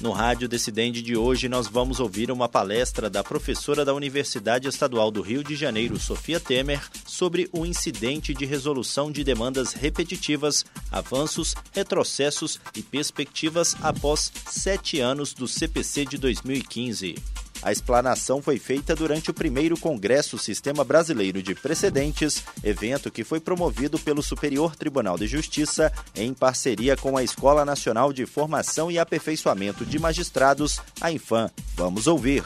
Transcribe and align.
No 0.00 0.12
Rádio 0.12 0.46
Decidente 0.46 1.00
de 1.00 1.16
hoje, 1.16 1.48
nós 1.48 1.66
vamos 1.66 2.00
ouvir 2.00 2.30
uma 2.30 2.46
palestra 2.48 3.08
da 3.08 3.24
professora 3.24 3.82
da 3.82 3.94
Universidade 3.94 4.68
Estadual 4.68 5.10
do 5.10 5.22
Rio 5.22 5.42
de 5.42 5.56
Janeiro, 5.56 5.98
Sofia 5.98 6.38
Temer, 6.38 6.82
sobre 7.06 7.48
o 7.50 7.64
incidente 7.64 8.34
de 8.34 8.44
resolução 8.44 9.10
de 9.10 9.24
demandas 9.24 9.72
repetitivas, 9.72 10.66
avanços, 10.92 11.54
retrocessos 11.72 12.60
e 12.74 12.82
perspectivas 12.82 13.74
após 13.80 14.30
sete 14.50 15.00
anos 15.00 15.32
do 15.32 15.48
CPC 15.48 16.04
de 16.04 16.18
2015. 16.18 17.14
A 17.62 17.72
explanação 17.72 18.42
foi 18.42 18.58
feita 18.58 18.94
durante 18.94 19.30
o 19.30 19.34
primeiro 19.34 19.78
Congresso 19.78 20.38
Sistema 20.38 20.84
Brasileiro 20.84 21.42
de 21.42 21.54
Precedentes, 21.54 22.44
evento 22.62 23.10
que 23.10 23.24
foi 23.24 23.40
promovido 23.40 23.98
pelo 23.98 24.22
Superior 24.22 24.76
Tribunal 24.76 25.16
de 25.16 25.26
Justiça 25.26 25.92
em 26.14 26.32
parceria 26.32 26.96
com 26.96 27.16
a 27.16 27.22
Escola 27.22 27.64
Nacional 27.64 28.12
de 28.12 28.26
Formação 28.26 28.90
e 28.90 28.98
Aperfeiçoamento 28.98 29.84
de 29.84 29.98
Magistrados, 29.98 30.80
a 31.00 31.10
Infam. 31.10 31.50
Vamos 31.74 32.06
ouvir. 32.06 32.44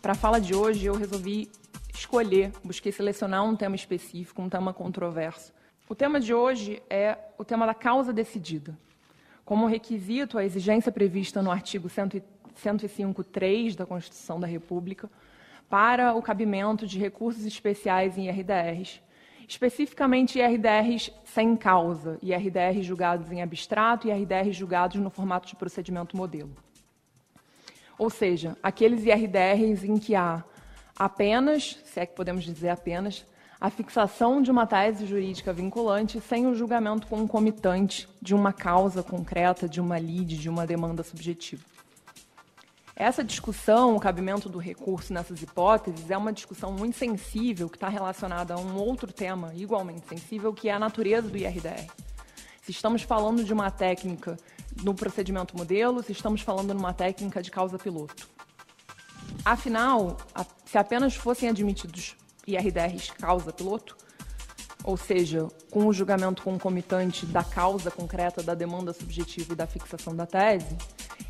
Para 0.00 0.12
a 0.12 0.16
fala 0.16 0.40
de 0.40 0.54
hoje, 0.54 0.86
eu 0.86 0.94
resolvi 0.94 1.50
escolher, 1.92 2.52
busquei 2.62 2.92
selecionar 2.92 3.44
um 3.44 3.56
tema 3.56 3.74
específico, 3.74 4.42
um 4.42 4.48
tema 4.48 4.72
controverso. 4.72 5.52
O 5.88 5.94
tema 5.94 6.20
de 6.20 6.32
hoje 6.32 6.82
é 6.88 7.18
o 7.38 7.44
tema 7.44 7.66
da 7.66 7.74
causa 7.74 8.12
decidida. 8.12 8.78
Como 9.44 9.66
requisito, 9.66 10.38
a 10.38 10.44
exigência 10.44 10.92
prevista 10.92 11.42
no 11.42 11.50
artigo 11.50 11.88
130 11.88 12.41
105.3 12.54 13.74
da 13.74 13.86
Constituição 13.86 14.38
da 14.38 14.46
República 14.46 15.10
para 15.68 16.14
o 16.14 16.20
cabimento 16.20 16.86
de 16.86 16.98
recursos 16.98 17.46
especiais 17.46 18.18
em 18.18 18.26
IRDRs, 18.26 19.00
especificamente 19.48 20.38
IRDRs 20.38 21.10
sem 21.24 21.56
causa, 21.56 22.18
IRDRs 22.22 22.84
julgados 22.84 23.30
em 23.32 23.42
abstrato 23.42 24.06
e 24.06 24.10
IRDRs 24.10 24.54
julgados 24.54 25.00
no 25.00 25.10
formato 25.10 25.48
de 25.48 25.56
procedimento 25.56 26.16
modelo. 26.16 26.54
Ou 27.98 28.10
seja, 28.10 28.56
aqueles 28.62 29.04
IRDRs 29.04 29.84
em 29.84 29.96
que 29.96 30.14
há 30.14 30.44
apenas, 30.98 31.78
se 31.84 32.00
é 32.00 32.06
que 32.06 32.14
podemos 32.14 32.44
dizer 32.44 32.68
apenas, 32.68 33.24
a 33.60 33.70
fixação 33.70 34.42
de 34.42 34.50
uma 34.50 34.66
tese 34.66 35.06
jurídica 35.06 35.52
vinculante 35.52 36.20
sem 36.20 36.48
o 36.48 36.54
julgamento 36.54 37.06
concomitante 37.06 38.08
de 38.20 38.34
uma 38.34 38.52
causa 38.52 39.04
concreta, 39.04 39.68
de 39.68 39.80
uma 39.80 40.00
lide, 40.00 40.36
de 40.36 40.48
uma 40.48 40.66
demanda 40.66 41.04
subjetiva. 41.04 41.62
Essa 42.94 43.24
discussão, 43.24 43.96
o 43.96 44.00
cabimento 44.00 44.48
do 44.48 44.58
recurso 44.58 45.12
nessas 45.12 45.40
hipóteses, 45.40 46.10
é 46.10 46.16
uma 46.16 46.32
discussão 46.32 46.70
muito 46.72 46.96
sensível 46.96 47.68
que 47.68 47.76
está 47.76 47.88
relacionada 47.88 48.54
a 48.54 48.58
um 48.58 48.76
outro 48.76 49.12
tema 49.12 49.52
igualmente 49.54 50.06
sensível, 50.06 50.52
que 50.52 50.68
é 50.68 50.72
a 50.72 50.78
natureza 50.78 51.28
do 51.28 51.36
IRDR. 51.36 51.90
Se 52.62 52.70
estamos 52.70 53.02
falando 53.02 53.42
de 53.42 53.52
uma 53.52 53.70
técnica 53.70 54.36
no 54.82 54.94
procedimento 54.94 55.56
modelo, 55.56 56.02
se 56.02 56.12
estamos 56.12 56.42
falando 56.42 56.74
numa 56.74 56.92
técnica 56.92 57.42
de 57.42 57.50
causa 57.50 57.78
piloto. 57.78 58.28
Afinal, 59.44 60.18
se 60.66 60.78
apenas 60.78 61.16
fossem 61.16 61.48
admitidos 61.48 62.14
IRDRs 62.46 63.10
causa 63.10 63.52
piloto, 63.52 63.96
ou 64.84 64.96
seja, 64.96 65.48
com 65.70 65.86
o 65.86 65.92
julgamento 65.92 66.42
concomitante 66.42 67.24
da 67.26 67.42
causa 67.42 67.90
concreta 67.90 68.42
da 68.42 68.54
demanda 68.54 68.92
subjetiva 68.92 69.52
e 69.52 69.56
da 69.56 69.66
fixação 69.66 70.14
da 70.14 70.26
tese, 70.26 70.76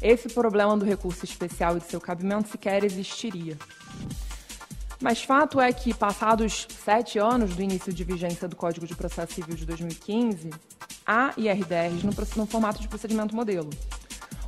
esse 0.03 0.29
problema 0.29 0.77
do 0.77 0.85
recurso 0.85 1.25
especial 1.25 1.77
e 1.77 1.81
de 1.81 1.87
seu 1.87 2.01
cabimento 2.01 2.49
sequer 2.49 2.85
existiria. 2.85 3.57
Mas 5.01 5.23
fato 5.23 5.61
é 5.61 5.73
que, 5.73 5.95
passados 5.95 6.67
sete 6.85 7.19
anos 7.19 7.57
do 7.57 7.63
início 7.63 7.93
de 7.93 8.05
vigência 8.05 8.47
do 8.47 8.55
Código 8.55 8.87
de 8.87 8.95
Processo 8.95 9.35
Civil 9.35 9.57
de 9.57 9.67
2015, 9.67 10.51
há 11.07 11.33
IRDRs 11.37 12.05
no, 12.05 12.13
no 12.37 12.47
formato 12.47 12.81
de 12.81 12.89
procedimento 12.89 13.35
modelo, 13.35 13.71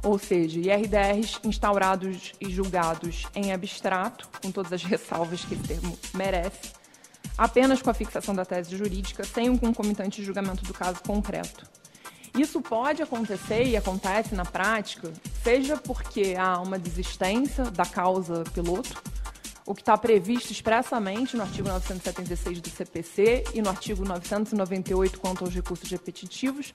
ou 0.03 0.19
seja, 0.19 0.61
IRDRs 0.61 1.41
instaurados 1.43 2.35
e 2.41 2.51
julgados 2.51 3.27
em 3.35 3.53
abstrato, 3.53 4.29
com 4.43 4.53
todas 4.53 4.73
as 4.73 4.85
ressalvas 4.85 5.45
que 5.45 5.55
esse 5.55 5.65
termo 5.65 5.99
merece, 6.15 6.73
apenas 7.37 7.83
com 7.83 7.91
a 7.91 7.95
fixação 7.95 8.35
da 8.35 8.45
tese 8.45 8.77
jurídica, 8.77 9.25
sem 9.25 9.51
um 9.51 9.59
concomitante 9.59 10.23
julgamento 10.23 10.65
do 10.65 10.75
caso 10.75 11.01
concreto. 11.03 11.67
Isso 12.37 12.61
pode 12.61 13.03
acontecer 13.03 13.65
e 13.65 13.77
acontece 13.77 14.35
na 14.35 14.45
prática, 14.45 15.13
seja 15.45 15.77
porque 15.77 16.35
há 16.39 16.59
uma 16.59 16.79
desistência 16.79 17.65
da 17.65 17.85
causa 17.85 18.45
piloto, 18.55 19.03
o 19.67 19.75
que 19.75 19.83
está 19.83 19.97
previsto 19.99 20.51
expressamente 20.51 21.37
no 21.37 21.43
artigo 21.43 21.69
976 21.69 22.63
do 22.63 22.71
CPC 22.71 23.45
e 23.53 23.61
no 23.61 23.69
artigo 23.69 24.07
998 24.07 25.21
quanto 25.21 25.45
aos 25.45 25.55
recursos 25.55 25.91
repetitivos, 25.91 26.73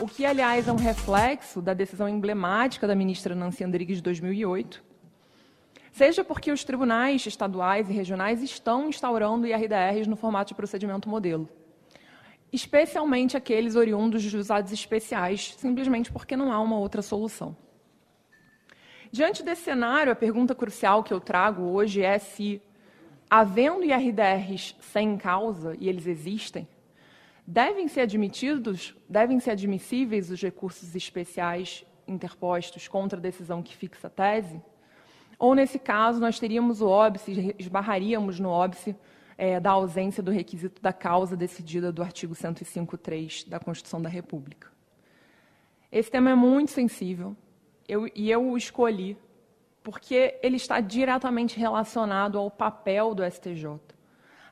o 0.00 0.08
que, 0.08 0.24
aliás, 0.24 0.66
é 0.66 0.72
um 0.72 0.76
reflexo 0.76 1.60
da 1.60 1.74
decisão 1.74 2.08
emblemática 2.08 2.86
da 2.86 2.94
ministra 2.94 3.34
Nancy 3.34 3.62
Andrigues 3.62 3.98
de 3.98 4.02
2008, 4.04 4.82
seja 5.92 6.24
porque 6.24 6.50
os 6.50 6.64
tribunais 6.64 7.26
estaduais 7.26 7.90
e 7.90 7.92
regionais 7.92 8.42
estão 8.42 8.88
instaurando 8.88 9.46
IRDRs 9.46 10.06
no 10.06 10.16
formato 10.16 10.48
de 10.48 10.54
procedimento 10.54 11.06
modelo 11.06 11.46
especialmente 12.52 13.36
aqueles 13.36 13.74
oriundos 13.74 14.22
de 14.22 14.34
usados 14.34 14.72
especiais, 14.72 15.54
simplesmente 15.58 16.10
porque 16.10 16.36
não 16.36 16.50
há 16.50 16.58
uma 16.60 16.78
outra 16.78 17.02
solução. 17.02 17.54
Diante 19.16 19.42
desse 19.42 19.62
cenário, 19.62 20.12
a 20.12 20.14
pergunta 20.14 20.54
crucial 20.54 21.02
que 21.02 21.10
eu 21.10 21.18
trago 21.18 21.62
hoje 21.62 22.02
é 22.02 22.18
se, 22.18 22.60
havendo 23.30 23.82
IRDRs 23.82 24.76
sem 24.78 25.16
causa, 25.16 25.74
e 25.80 25.88
eles 25.88 26.06
existem, 26.06 26.68
devem 27.46 27.88
ser 27.88 28.02
admitidos, 28.02 28.94
devem 29.08 29.40
ser 29.40 29.52
admissíveis 29.52 30.30
os 30.30 30.42
recursos 30.42 30.94
especiais 30.94 31.82
interpostos 32.06 32.88
contra 32.88 33.18
a 33.18 33.22
decisão 33.22 33.62
que 33.62 33.74
fixa 33.74 34.08
a 34.08 34.10
tese? 34.10 34.60
Ou, 35.38 35.54
nesse 35.54 35.78
caso, 35.78 36.20
nós 36.20 36.38
teríamos 36.38 36.82
o 36.82 36.86
óbice, 36.86 37.54
esbarraríamos 37.58 38.38
no 38.38 38.50
óbice 38.50 38.94
é, 39.38 39.58
da 39.58 39.70
ausência 39.70 40.22
do 40.22 40.30
requisito 40.30 40.82
da 40.82 40.92
causa 40.92 41.34
decidida 41.34 41.90
do 41.90 42.02
artigo 42.02 42.34
105.3 42.34 43.48
da 43.48 43.58
Constituição 43.58 44.02
da 44.02 44.10
República. 44.10 44.70
Esse 45.90 46.10
tema 46.10 46.28
é 46.28 46.34
muito 46.34 46.70
sensível 46.70 47.34
eu, 47.88 48.10
e 48.14 48.30
eu 48.30 48.44
o 48.48 48.56
escolhi 48.56 49.16
porque 49.82 50.38
ele 50.42 50.56
está 50.56 50.80
diretamente 50.80 51.58
relacionado 51.58 52.38
ao 52.38 52.50
papel 52.50 53.14
do 53.14 53.22
STJ, 53.24 53.78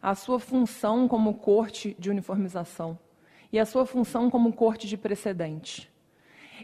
à 0.00 0.15
sua 0.15 0.39
função 0.39 1.09
como 1.09 1.34
corte 1.34 1.97
de 1.99 2.09
uniformização 2.09 2.99
e 3.53 3.59
à 3.59 3.67
sua 3.67 3.84
função 3.84 4.31
como 4.31 4.53
corte 4.53 4.87
de 4.87 4.97
precedente. 4.97 5.93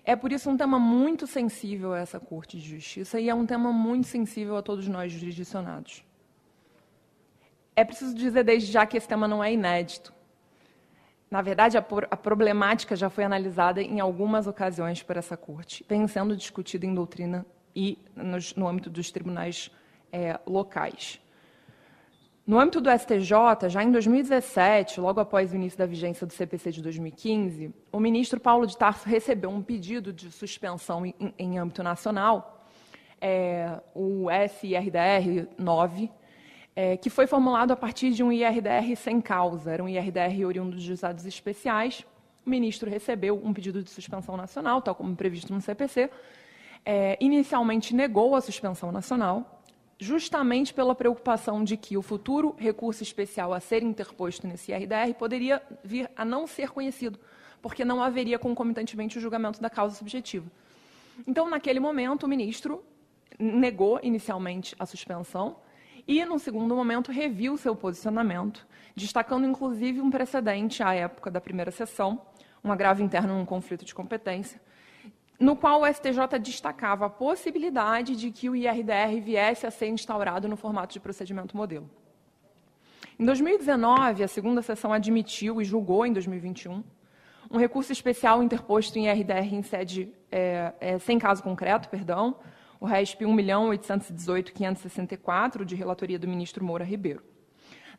É 0.04 0.14
por 0.14 0.32
isso 0.32 0.48
um 0.48 0.56
tema 0.56 0.78
muito 0.78 1.26
sensível 1.26 1.92
a 1.92 1.98
essa 1.98 2.20
Corte 2.20 2.58
de 2.58 2.68
Justiça 2.68 3.20
e 3.20 3.28
é 3.28 3.34
um 3.34 3.44
tema 3.44 3.72
muito 3.72 4.06
sensível 4.06 4.56
a 4.56 4.62
todos 4.62 4.86
nós 4.86 5.12
jurisdicionados. 5.12 6.04
É 7.74 7.84
preciso 7.84 8.14
dizer 8.14 8.44
desde 8.44 8.70
já 8.70 8.86
que 8.86 8.96
esse 8.96 9.08
tema 9.08 9.26
não 9.26 9.42
é 9.42 9.52
inédito. 9.52 10.12
Na 11.30 11.42
verdade, 11.42 11.78
a, 11.78 11.84
a, 12.10 12.16
problemática 12.16 12.96
já 12.96 13.08
foi 13.08 13.22
analisada 13.22 13.80
em 13.80 14.00
algumas 14.00 14.48
ocasiões 14.48 15.00
por 15.00 15.16
essa 15.16 15.36
corte, 15.36 15.86
vem 15.88 16.06
sendo 16.08 16.36
discutida 16.36 16.84
em 16.84 16.92
doutrina 16.92 17.46
e 17.74 17.96
nos, 18.16 18.54
no 18.56 18.66
âmbito 18.66 18.90
dos 18.90 19.12
tribunais 19.12 19.70
é, 20.12 20.40
locais. 20.44 21.20
No 22.44 22.58
âmbito 22.58 22.80
do 22.80 22.90
STJ, 22.90 23.68
já 23.68 23.84
em 23.84 23.92
2017, 23.92 25.00
logo 25.00 25.20
após 25.20 25.52
o 25.52 25.54
início 25.54 25.78
da 25.78 25.86
vigência 25.86 26.26
do 26.26 26.32
CPC 26.32 26.72
de 26.72 26.82
2015, 26.82 27.72
o 27.92 28.00
ministro 28.00 28.40
Paulo 28.40 28.66
de 28.66 28.76
Tarso 28.76 29.08
recebeu 29.08 29.50
um 29.50 29.62
pedido 29.62 30.12
de 30.12 30.32
suspensão 30.32 31.06
em, 31.06 31.14
em 31.38 31.58
âmbito 31.58 31.80
nacional, 31.84 32.66
é, 33.20 33.80
o 33.94 34.26
SIRDR 34.48 35.46
9, 35.56 36.10
é, 36.74 36.96
que 36.96 37.10
foi 37.10 37.26
formulado 37.26 37.72
a 37.72 37.76
partir 37.76 38.10
de 38.12 38.22
um 38.22 38.30
IRDR 38.32 38.96
sem 38.96 39.20
causa, 39.20 39.72
era 39.72 39.82
um 39.82 39.88
IRDR 39.88 40.46
oriundo 40.46 40.76
dos 40.76 40.88
usados 40.88 41.26
especiais. 41.26 42.04
O 42.46 42.50
ministro 42.50 42.88
recebeu 42.88 43.40
um 43.42 43.52
pedido 43.52 43.82
de 43.82 43.90
suspensão 43.90 44.36
nacional, 44.36 44.80
tal 44.80 44.94
como 44.94 45.14
previsto 45.14 45.52
no 45.52 45.60
CPC. 45.60 46.10
É, 46.84 47.18
inicialmente 47.20 47.94
negou 47.94 48.34
a 48.34 48.40
suspensão 48.40 48.90
nacional, 48.90 49.62
justamente 49.98 50.72
pela 50.72 50.94
preocupação 50.94 51.62
de 51.62 51.76
que 51.76 51.96
o 51.96 52.02
futuro 52.02 52.54
recurso 52.58 53.02
especial 53.02 53.52
a 53.52 53.60
ser 53.60 53.82
interposto 53.82 54.46
nesse 54.46 54.72
IRDR 54.72 55.14
poderia 55.18 55.62
vir 55.84 56.10
a 56.16 56.24
não 56.24 56.46
ser 56.46 56.70
conhecido, 56.70 57.18
porque 57.60 57.84
não 57.84 58.02
haveria 58.02 58.38
concomitantemente 58.38 59.18
o 59.18 59.20
julgamento 59.20 59.60
da 59.60 59.68
causa 59.68 59.94
subjetiva. 59.94 60.50
Então, 61.26 61.50
naquele 61.50 61.78
momento, 61.78 62.24
o 62.24 62.28
ministro 62.28 62.82
negou 63.38 64.00
inicialmente 64.02 64.74
a 64.78 64.86
suspensão, 64.86 65.56
e, 66.10 66.24
num 66.24 66.40
segundo 66.40 66.74
momento, 66.74 67.12
reviu 67.12 67.56
seu 67.56 67.76
posicionamento, 67.76 68.66
destacando 68.96 69.46
inclusive 69.46 70.00
um 70.00 70.10
precedente 70.10 70.82
à 70.82 70.92
época 70.92 71.30
da 71.30 71.40
primeira 71.40 71.70
sessão, 71.70 72.20
um 72.64 72.72
agravo 72.72 73.00
interno 73.00 73.38
num 73.38 73.44
conflito 73.44 73.84
de 73.84 73.94
competência, 73.94 74.60
no 75.38 75.54
qual 75.54 75.82
o 75.82 75.86
STJ 75.86 76.36
destacava 76.40 77.06
a 77.06 77.08
possibilidade 77.08 78.16
de 78.16 78.32
que 78.32 78.50
o 78.50 78.56
IRDR 78.56 79.20
viesse 79.22 79.68
a 79.68 79.70
ser 79.70 79.86
instaurado 79.86 80.48
no 80.48 80.56
formato 80.56 80.92
de 80.92 80.98
procedimento 80.98 81.56
modelo. 81.56 81.88
Em 83.16 83.24
2019, 83.24 84.24
a 84.24 84.28
segunda 84.28 84.62
sessão 84.62 84.92
admitiu 84.92 85.62
e 85.62 85.64
julgou 85.64 86.04
em 86.04 86.12
2021 86.12 86.82
um 87.48 87.56
recurso 87.56 87.92
especial 87.92 88.42
interposto 88.42 88.98
em 88.98 89.06
IRDR 89.06 89.54
em 89.54 89.62
sede 89.62 90.12
é, 90.32 90.72
é, 90.80 90.98
sem 90.98 91.20
caso 91.20 91.40
concreto, 91.40 91.88
perdão, 91.88 92.34
o 92.80 92.86
RESP 92.86 93.24
1.818.564, 93.26 95.64
de 95.64 95.76
relatoria 95.76 96.18
do 96.18 96.26
ministro 96.26 96.64
Moura 96.64 96.84
Ribeiro. 96.84 97.22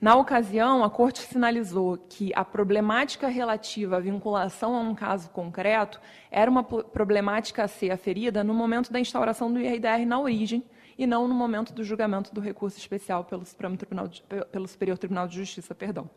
Na 0.01 0.16
ocasião, 0.16 0.83
a 0.83 0.89
Corte 0.89 1.19
sinalizou 1.19 1.95
que 2.10 2.31
a 2.33 2.44
problemática 2.44 3.28
relativa 3.28 3.98
à 3.98 4.00
vinculação 4.00 4.75
a 4.75 4.80
um 4.80 4.95
caso 4.95 5.30
concreto 5.30 6.01
era 6.31 6.50
uma 6.50 6.63
problemática 6.63 7.63
a 7.63 7.68
ser 7.68 7.92
aferida 7.92 8.44
no 8.44 8.51
momento 8.51 8.92
da 8.92 9.00
instauração 9.00 9.54
do 9.54 9.60
IRDR 9.60 10.04
na 10.07 10.19
origem 10.19 10.63
e 10.98 11.06
não 11.06 11.28
no 11.28 11.36
momento 11.36 11.72
do 11.72 11.83
julgamento 11.83 12.33
do 12.33 12.42
recurso 12.42 12.80
especial 12.80 13.24
pelo, 13.24 13.44
Tribunal 13.78 14.07
de, 14.07 14.24
pelo 14.51 14.68
Superior 14.68 14.98
Tribunal 14.98 15.28
de 15.28 15.36
Justiça. 15.36 15.75
Perdão. 15.75 16.10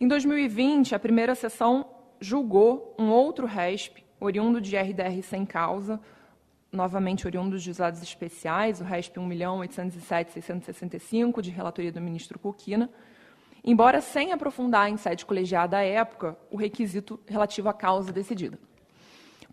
Em 0.00 0.08
2020, 0.08 0.94
a 0.94 0.98
primeira 0.98 1.34
sessão 1.34 1.84
julgou 2.18 2.96
um 2.98 3.10
outro 3.10 3.46
RESP, 3.46 4.02
oriundo 4.18 4.62
de 4.62 4.74
IRDR 4.74 5.22
sem 5.22 5.44
causa, 5.44 6.00
novamente 6.72 7.26
oriundo 7.26 7.50
dos 7.50 7.62
juizados 7.62 8.02
especiais, 8.02 8.80
o 8.80 8.84
RESP 8.84 9.20
1.807.665, 9.20 11.42
de 11.42 11.50
relatoria 11.50 11.92
do 11.92 12.00
ministro 12.00 12.38
Cuquina, 12.38 12.88
embora 13.62 14.00
sem 14.00 14.32
aprofundar 14.32 14.88
em 14.88 14.96
sede 14.96 15.26
colegiada 15.26 15.76
à 15.76 15.82
época 15.82 16.34
o 16.50 16.56
requisito 16.56 17.20
relativo 17.28 17.68
à 17.68 17.74
causa 17.74 18.10
decidida. 18.10 18.58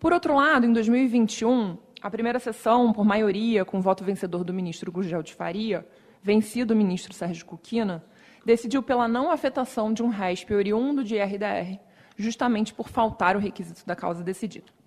Por 0.00 0.14
outro 0.14 0.34
lado, 0.34 0.64
em 0.64 0.72
2021, 0.72 1.76
a 2.00 2.10
primeira 2.10 2.38
sessão, 2.38 2.90
por 2.90 3.04
maioria, 3.04 3.66
com 3.66 3.82
voto 3.82 4.02
vencedor 4.02 4.42
do 4.42 4.54
ministro 4.54 4.90
Gugel 4.90 5.22
de 5.22 5.34
Faria, 5.34 5.86
vencido 6.22 6.72
o 6.72 6.76
ministro 6.76 7.12
Sérgio 7.12 7.44
Cuquina, 7.44 8.02
decidiu 8.44 8.82
pela 8.82 9.06
não 9.06 9.30
afetação 9.30 9.92
de 9.92 10.02
um 10.02 10.08
RESP 10.08 10.54
oriundo 10.54 11.04
de 11.04 11.18
RDR, 11.18 11.78
justamente 12.16 12.72
por 12.72 12.88
faltar 12.88 13.36
o 13.36 13.38
requisito 13.38 13.84
da 13.84 13.94
causa 13.94 14.24
decidida. 14.24 14.79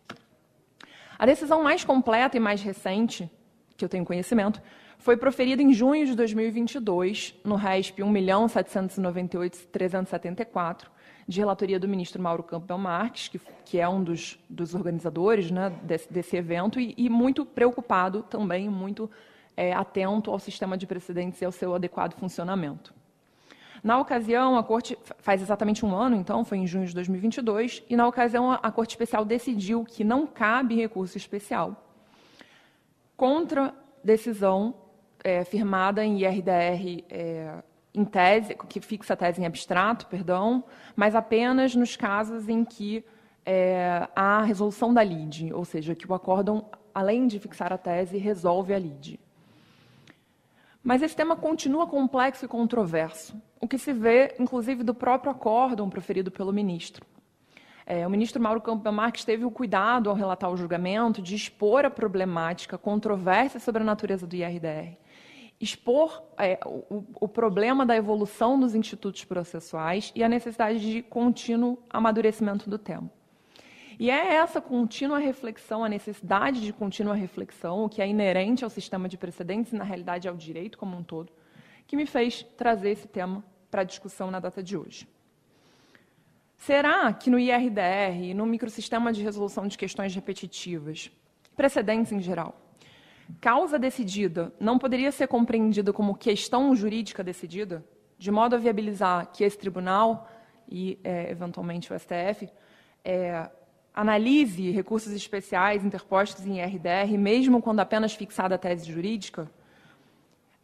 A 1.23 1.25
decisão 1.25 1.63
mais 1.63 1.83
completa 1.85 2.35
e 2.35 2.39
mais 2.41 2.61
recente, 2.61 3.31
que 3.77 3.85
eu 3.85 3.87
tenho 3.87 4.03
conhecimento, 4.03 4.61
foi 4.97 5.15
proferida 5.15 5.63
em 5.63 5.71
junho 5.71 6.05
de 6.05 6.15
2022, 6.15 7.33
no 7.45 7.55
RESP 7.55 8.01
1.798.374, 8.01 10.87
de 11.25 11.39
relatoria 11.39 11.79
do 11.79 11.87
ministro 11.87 12.21
Mauro 12.21 12.43
Campbell 12.43 12.77
Marques, 12.77 13.29
que, 13.29 13.39
que 13.63 13.79
é 13.79 13.87
um 13.87 14.03
dos, 14.03 14.37
dos 14.49 14.75
organizadores 14.75 15.49
né, 15.49 15.71
desse, 15.83 16.11
desse, 16.11 16.35
evento, 16.35 16.77
e, 16.77 16.93
e, 16.97 17.09
muito 17.09 17.45
preocupado 17.45 18.23
também, 18.23 18.67
muito 18.67 19.09
é, 19.55 19.71
atento 19.71 20.29
ao 20.29 20.39
sistema 20.39 20.77
de 20.77 20.85
precedentes 20.85 21.41
e 21.41 21.45
ao 21.45 21.53
seu 21.53 21.73
adequado 21.73 22.15
funcionamento. 22.15 22.93
Na 23.83 23.99
ocasião, 23.99 24.57
a 24.57 24.63
Corte, 24.63 24.97
faz 25.19 25.41
exatamente 25.41 25.85
um 25.85 25.93
ano, 25.93 26.15
então, 26.15 26.45
foi 26.45 26.57
em 26.57 26.65
junho 26.65 26.85
de 26.85 26.93
2022, 26.93 27.83
e 27.89 27.97
na 27.97 28.07
ocasião 28.07 28.49
a 28.49 28.71
Corte 28.71 28.91
Especial 28.91 29.25
decidiu 29.25 29.83
que 29.83 30.05
não 30.05 30.25
cabe 30.25 30.75
recurso 30.75 31.17
especial 31.17 31.75
contra 33.17 33.73
decisão 34.03 34.73
é, 35.23 35.43
firmada 35.43 36.03
em 36.03 36.19
IRDR 36.21 37.03
é, 37.09 37.63
em 37.93 38.03
tese, 38.05 38.55
que 38.55 38.79
fixa 38.79 39.13
a 39.13 39.17
tese 39.17 39.41
em 39.41 39.45
abstrato, 39.45 40.07
perdão, 40.07 40.63
mas 40.95 41.13
apenas 41.13 41.75
nos 41.75 41.95
casos 41.95 42.49
em 42.49 42.65
que 42.65 43.05
é, 43.45 44.07
há 44.15 44.43
resolução 44.43 44.93
da 44.93 45.03
lide, 45.03 45.53
ou 45.53 45.65
seja, 45.65 45.93
que 45.93 46.09
o 46.09 46.13
acórdão, 46.13 46.65
além 46.93 47.27
de 47.27 47.37
fixar 47.37 47.71
a 47.71 47.77
tese, 47.77 48.17
resolve 48.17 48.73
a 48.73 48.79
lide. 48.79 49.19
Mas 50.83 51.01
esse 51.01 51.15
tema 51.15 51.35
continua 51.35 51.87
complexo 51.87 52.43
e 52.43 52.47
controverso, 52.47 53.41
o 53.61 53.67
que 53.67 53.77
se 53.77 53.93
vê, 53.93 54.35
inclusive, 54.37 54.83
do 54.83 54.93
próprio 54.93 55.31
acórdão 55.31 55.89
proferido 55.89 56.29
pelo 56.29 56.51
ministro. 56.51 57.05
É, 57.85 58.05
o 58.05 58.09
ministro 58.09 58.41
Mauro 58.41 58.59
Campbell 58.59 58.91
Marques 58.91 59.23
teve 59.23 59.45
o 59.45 59.51
cuidado, 59.51 60.09
ao 60.09 60.15
relatar 60.15 60.51
o 60.51 60.57
julgamento, 60.57 61.21
de 61.21 61.35
expor 61.35 61.85
a 61.85 61.89
problemática, 61.89 62.77
controvérsia 62.77 63.61
sobre 63.61 63.81
a 63.81 63.85
natureza 63.85 64.27
do 64.27 64.35
IRDR, 64.35 64.97
expor 65.59 66.21
é, 66.37 66.59
o, 66.65 67.05
o, 67.21 67.27
problema 67.27 67.85
da 67.85 67.95
evolução 67.95 68.59
dos 68.59 68.75
institutos 68.75 69.23
processuais 69.23 70.11
e 70.13 70.21
a 70.21 70.27
necessidade 70.27 70.79
de 70.79 71.01
contínuo 71.01 71.79
amadurecimento 71.89 72.69
do 72.69 72.77
tema. 72.77 73.09
E 73.99 74.09
é 74.09 74.35
essa 74.35 74.59
contínua 74.59 75.19
reflexão, 75.19 75.83
a 75.83 75.89
necessidade 75.89 76.61
de 76.61 76.73
contínua 76.73 77.15
reflexão, 77.15 77.85
o 77.85 77.89
que 77.89 78.01
é 78.01 78.07
inerente 78.07 78.63
ao 78.63 78.69
sistema 78.69 79.07
de 79.07 79.17
precedentes 79.17 79.71
e, 79.71 79.75
na 79.75 79.83
realidade, 79.83 80.27
ao 80.27 80.35
direito 80.35 80.77
como 80.77 80.97
um 80.97 81.03
todo, 81.03 81.31
que 81.85 81.95
me 81.95 82.05
fez 82.05 82.43
trazer 82.57 82.91
esse 82.91 83.07
tema 83.07 83.43
para 83.69 83.81
a 83.81 83.85
discussão 83.85 84.31
na 84.31 84.39
data 84.39 84.63
de 84.63 84.77
hoje. 84.77 85.07
Será 86.57 87.11
que 87.11 87.29
no 87.29 87.37
IRDR 87.37 88.33
no 88.35 88.45
microsistema 88.45 89.11
de 89.11 89.21
resolução 89.21 89.67
de 89.67 89.77
questões 89.77 90.15
repetitivas, 90.15 91.11
precedentes 91.55 92.11
em 92.11 92.21
geral, 92.21 92.55
causa 93.41 93.77
decidida 93.77 94.53
não 94.59 94.77
poderia 94.77 95.11
ser 95.11 95.27
compreendida 95.27 95.91
como 95.91 96.15
questão 96.15 96.73
jurídica 96.75 97.23
decidida, 97.23 97.85
de 98.17 98.31
modo 98.31 98.55
a 98.55 98.59
viabilizar 98.59 99.29
que 99.31 99.43
esse 99.43 99.57
tribunal 99.57 100.29
e, 100.69 100.97
é, 101.03 101.29
eventualmente, 101.29 101.91
o 101.91 101.99
STF 101.99 102.49
é, 103.03 103.49
analise 103.93 104.71
recursos 104.71 105.13
especiais 105.13 105.85
interpostos 105.85 106.45
em 106.45 106.59
IRDR, 106.59 107.17
mesmo 107.17 107.61
quando 107.61 107.79
apenas 107.79 108.13
fixada 108.13 108.55
a 108.55 108.57
tese 108.57 108.91
jurídica? 108.91 109.49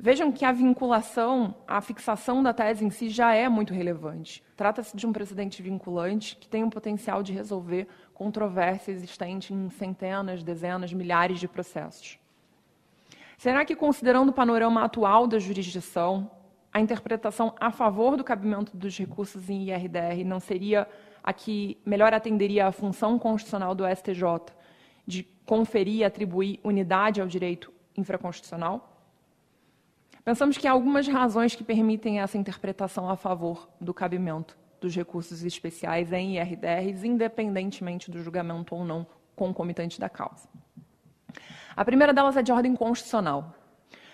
Vejam 0.02 0.32
que 0.32 0.46
a 0.46 0.52
vinculação, 0.54 1.54
a 1.68 1.82
fixação 1.82 2.42
da 2.42 2.54
tese 2.54 2.86
em 2.86 2.90
si 2.90 3.10
já 3.10 3.34
é 3.34 3.50
muito 3.50 3.74
relevante. 3.74 4.42
Trata-se 4.56 4.96
de 4.96 5.06
um 5.06 5.12
precedente 5.12 5.62
vinculante 5.62 6.38
que 6.38 6.48
tem 6.48 6.64
o 6.64 6.70
potencial 6.70 7.22
de 7.22 7.34
resolver 7.34 7.86
controvérsia 8.14 8.94
existente 8.94 9.54
em 9.54 9.70
centenas, 9.70 10.42
dezenas, 10.42 10.94
milhares 10.94 11.38
de 11.38 11.50
processos. 11.50 12.18
Será 13.38 13.66
que, 13.66 13.76
considerando 13.76 14.30
o 14.30 14.34
panorama 14.34 14.84
atual 14.84 15.28
da 15.28 15.38
jurisdição, 15.38 16.32
a 16.72 16.80
interpretação 16.80 17.54
a 17.60 17.70
favor 17.70 18.16
do 18.16 18.24
cabimento 18.24 18.78
dos 18.78 18.98
recursos 18.98 19.50
em 19.50 19.70
IRDR 19.70 20.24
não 20.26 20.40
seria 20.40 20.88
a 21.24 21.34
que 21.34 21.78
melhor 21.86 22.14
atenderia 22.14 22.68
à 22.68 22.72
função 22.72 23.20
constitucional 23.20 23.76
do 23.76 23.84
STJ 23.88 24.54
de 25.06 25.24
conferir 25.46 25.98
e 25.98 26.04
atribuir 26.04 26.60
unidade 26.64 27.22
ao 27.22 27.28
direito 27.28 27.72
infraconstitucional? 27.98 28.98
Pensamos 30.24 30.58
que 30.58 30.68
há 30.68 30.72
algumas 30.72 31.08
razões 31.08 31.56
que 31.56 31.64
permitem 31.64 32.20
essa 32.20 32.38
interpretação 32.38 33.10
a 33.10 33.16
favor 33.16 33.70
do 33.80 33.94
cabimento 33.94 34.58
dos 34.80 34.96
recursos 34.96 35.44
especiais 35.44 36.12
em 36.14 36.38
IRDRs, 36.38 37.04
independentemente 37.04 38.10
do 38.10 38.22
julgamento 38.22 38.76
ou 38.76 38.86
não 38.86 39.06
concomitante 39.36 40.00
da 40.00 40.10
causa. 40.10 40.48
A 41.76 41.86
primeira 41.86 42.14
delas 42.14 42.36
é 42.38 42.42
de 42.42 42.52
ordem 42.52 42.76
constitucional. 42.76 43.56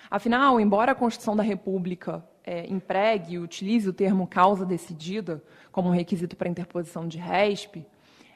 Afinal, 0.10 0.60
embora 0.60 0.92
a 0.92 0.96
Constituição 0.96 1.36
da 1.36 1.44
República 1.44 2.24
é, 2.46 2.72
empregue 2.72 3.40
utilize 3.40 3.90
o 3.90 3.94
termo 3.94 4.28
causa 4.28 4.66
decidida 4.66 5.44
como 5.72 5.90
requisito 5.90 6.36
para 6.36 6.48
interposição 6.48 7.08
de 7.08 7.18
RESP, 7.18 7.86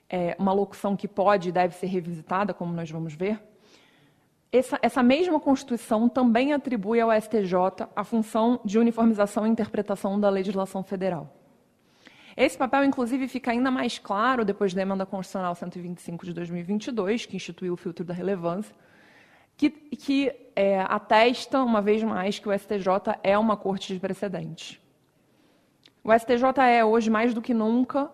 é, 0.09 0.35
uma 0.39 0.51
locução 0.51 0.95
que 0.95 1.07
pode 1.07 1.49
e 1.49 1.51
deve 1.51 1.75
ser 1.75 1.85
revisitada, 1.85 2.53
como 2.53 2.73
nós 2.73 2.89
vamos 2.89 3.13
ver, 3.13 3.39
essa, 4.51 4.79
essa, 4.81 5.03
mesma 5.03 5.39
Constituição 5.39 6.09
também 6.09 6.53
atribui 6.53 6.99
ao 6.99 7.11
STJ 7.11 7.87
a 7.95 8.03
função 8.03 8.59
de 8.65 8.79
uniformização 8.79 9.45
e 9.45 9.49
interpretação 9.49 10.19
da 10.19 10.27
legislação 10.27 10.81
federal. 10.83 11.31
Esse 12.35 12.57
papel, 12.57 12.83
inclusive, 12.83 13.27
fica 13.27 13.51
ainda 13.51 13.69
mais 13.69 13.99
claro 13.99 14.43
depois 14.43 14.73
da 14.73 14.81
Emenda 14.81 15.05
Constitucional 15.05 15.53
125 15.53 16.25
de 16.25 16.33
2022, 16.33 17.27
que 17.27 17.35
instituiu 17.35 17.73
o 17.73 17.77
filtro 17.77 18.03
da 18.03 18.13
relevância, 18.13 18.73
que, 19.59 19.69
que 19.69 20.31
é, 20.55 20.79
atesta, 20.79 21.61
uma 21.61 21.81
vez 21.81 22.01
mais, 22.01 22.39
que 22.39 22.47
o 22.47 22.57
STJ 22.57 23.19
é 23.21 23.37
uma 23.37 23.57
corte 23.57 23.93
de 23.93 23.99
precedentes. 23.99 24.79
O 26.01 26.17
STJ 26.17 26.61
é, 26.61 26.85
hoje, 26.85 27.09
mais 27.09 27.33
do 27.33 27.41
que 27.41 27.53
nunca, 27.53 28.09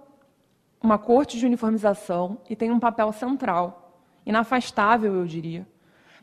uma 0.81 0.97
corte 0.97 1.37
de 1.37 1.45
uniformização 1.45 2.39
e 2.49 2.55
tem 2.55 2.71
um 2.71 2.79
papel 2.79 3.13
central, 3.13 4.01
inafastável, 4.25 5.13
eu 5.13 5.25
diria, 5.27 5.67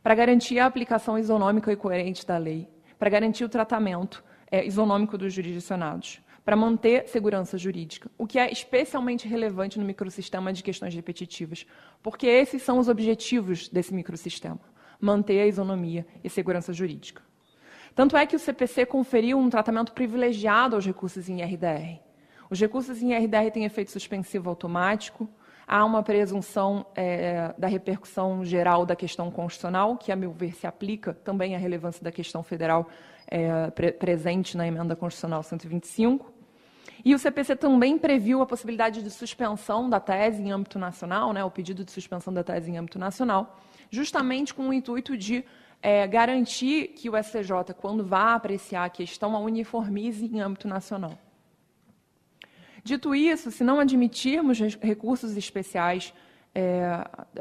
para 0.02 0.16
garantir 0.16 0.58
a 0.58 0.66
aplicação 0.66 1.16
isonômica 1.16 1.70
e 1.70 1.76
coerente 1.76 2.26
da 2.26 2.36
lei, 2.36 2.68
para 2.98 3.08
garantir 3.08 3.44
o 3.44 3.48
tratamento 3.48 4.24
é, 4.50 4.66
isonômico 4.66 5.16
dos 5.16 5.32
jurisdicionados, 5.32 6.20
para 6.44 6.56
manter 6.56 7.06
segurança 7.06 7.56
jurídica, 7.56 8.10
o 8.18 8.26
que 8.26 8.40
é 8.40 8.50
especialmente 8.50 9.28
relevante 9.28 9.78
no 9.78 9.84
microsistema 9.84 10.52
de 10.52 10.64
questões 10.64 10.92
repetitivas, 10.92 11.64
porque 12.02 12.26
esses 12.26 12.60
são 12.62 12.80
os 12.80 12.88
objetivos 12.88 13.68
desse 13.68 13.94
microsistema: 13.94 14.58
manter 15.02 15.40
a 15.40 15.46
isonomia 15.46 16.06
e 16.22 16.30
segurança 16.30 16.72
jurídica. 16.72 17.20
Tanto 17.94 18.16
é 18.16 18.24
que 18.24 18.36
o 18.36 18.38
CPC 18.38 18.86
conferiu 18.86 19.36
um 19.36 19.50
tratamento 19.50 19.92
privilegiado 19.92 20.76
aos 20.76 20.86
recursos 20.86 21.28
em 21.28 21.40
IRDR. 21.40 22.00
Os 22.48 22.60
recursos 22.60 23.02
em 23.02 23.12
IRDR 23.12 23.50
têm 23.52 23.64
efeito 23.64 23.90
suspensivo 23.90 24.48
automático, 24.48 25.28
há 25.66 25.84
uma 25.84 26.02
presunção 26.02 26.86
é, 26.94 27.52
da 27.58 27.66
repercussão 27.66 28.44
geral 28.44 28.86
da 28.86 28.94
questão 28.94 29.30
constitucional, 29.30 29.96
que, 29.96 30.12
a 30.12 30.16
meu 30.16 30.30
ver, 30.30 30.54
se 30.54 30.66
aplica 30.66 31.12
também 31.12 31.54
à 31.56 31.58
relevância 31.58 32.02
da 32.02 32.12
questão 32.12 32.42
federal 32.42 32.88
é, 33.26 33.70
pre 33.70 33.92
presente 33.92 34.56
na 34.56 34.66
emenda 34.66 34.94
constitucional 34.94 35.42
125. 35.42 36.32
E 37.04 37.14
o 37.14 37.18
CPC 37.18 37.56
também 37.56 37.98
previu 37.98 38.40
a 38.40 38.46
possibilidade 38.46 39.02
de 39.02 39.10
suspensão 39.10 39.90
da 39.90 39.98
tese 39.98 40.40
em 40.40 40.52
âmbito 40.52 40.78
nacional, 40.78 41.32
né, 41.32 41.44
o 41.44 41.50
pedido 41.50 41.84
de 41.84 41.90
suspensão 41.90 42.32
da 42.32 42.44
tese 42.44 42.70
em 42.70 42.78
âmbito 42.78 42.98
nacional, 42.98 43.58
justamente 43.92 44.54
com 44.54 44.70
o 44.70 44.72
intuito 44.72 45.16
de 45.16 45.44
é, 45.82 46.06
garantir 46.06 46.88
que 46.88 47.10
o 47.10 47.22
STJ, 47.22 47.74
quando 47.76 48.02
vá 48.02 48.34
apreciar 48.34 48.84
a 48.84 48.90
questão, 48.90 49.36
a 49.36 49.38
uniformize 49.38 50.24
em 50.24 50.40
âmbito 50.40 50.66
nacional. 50.66 51.18
Dito 52.82 53.14
isso, 53.14 53.50
se 53.50 53.62
não 53.62 53.78
admitirmos 53.78 54.58
recursos 54.80 55.36
especiais, 55.36 56.14
é, 56.54 56.84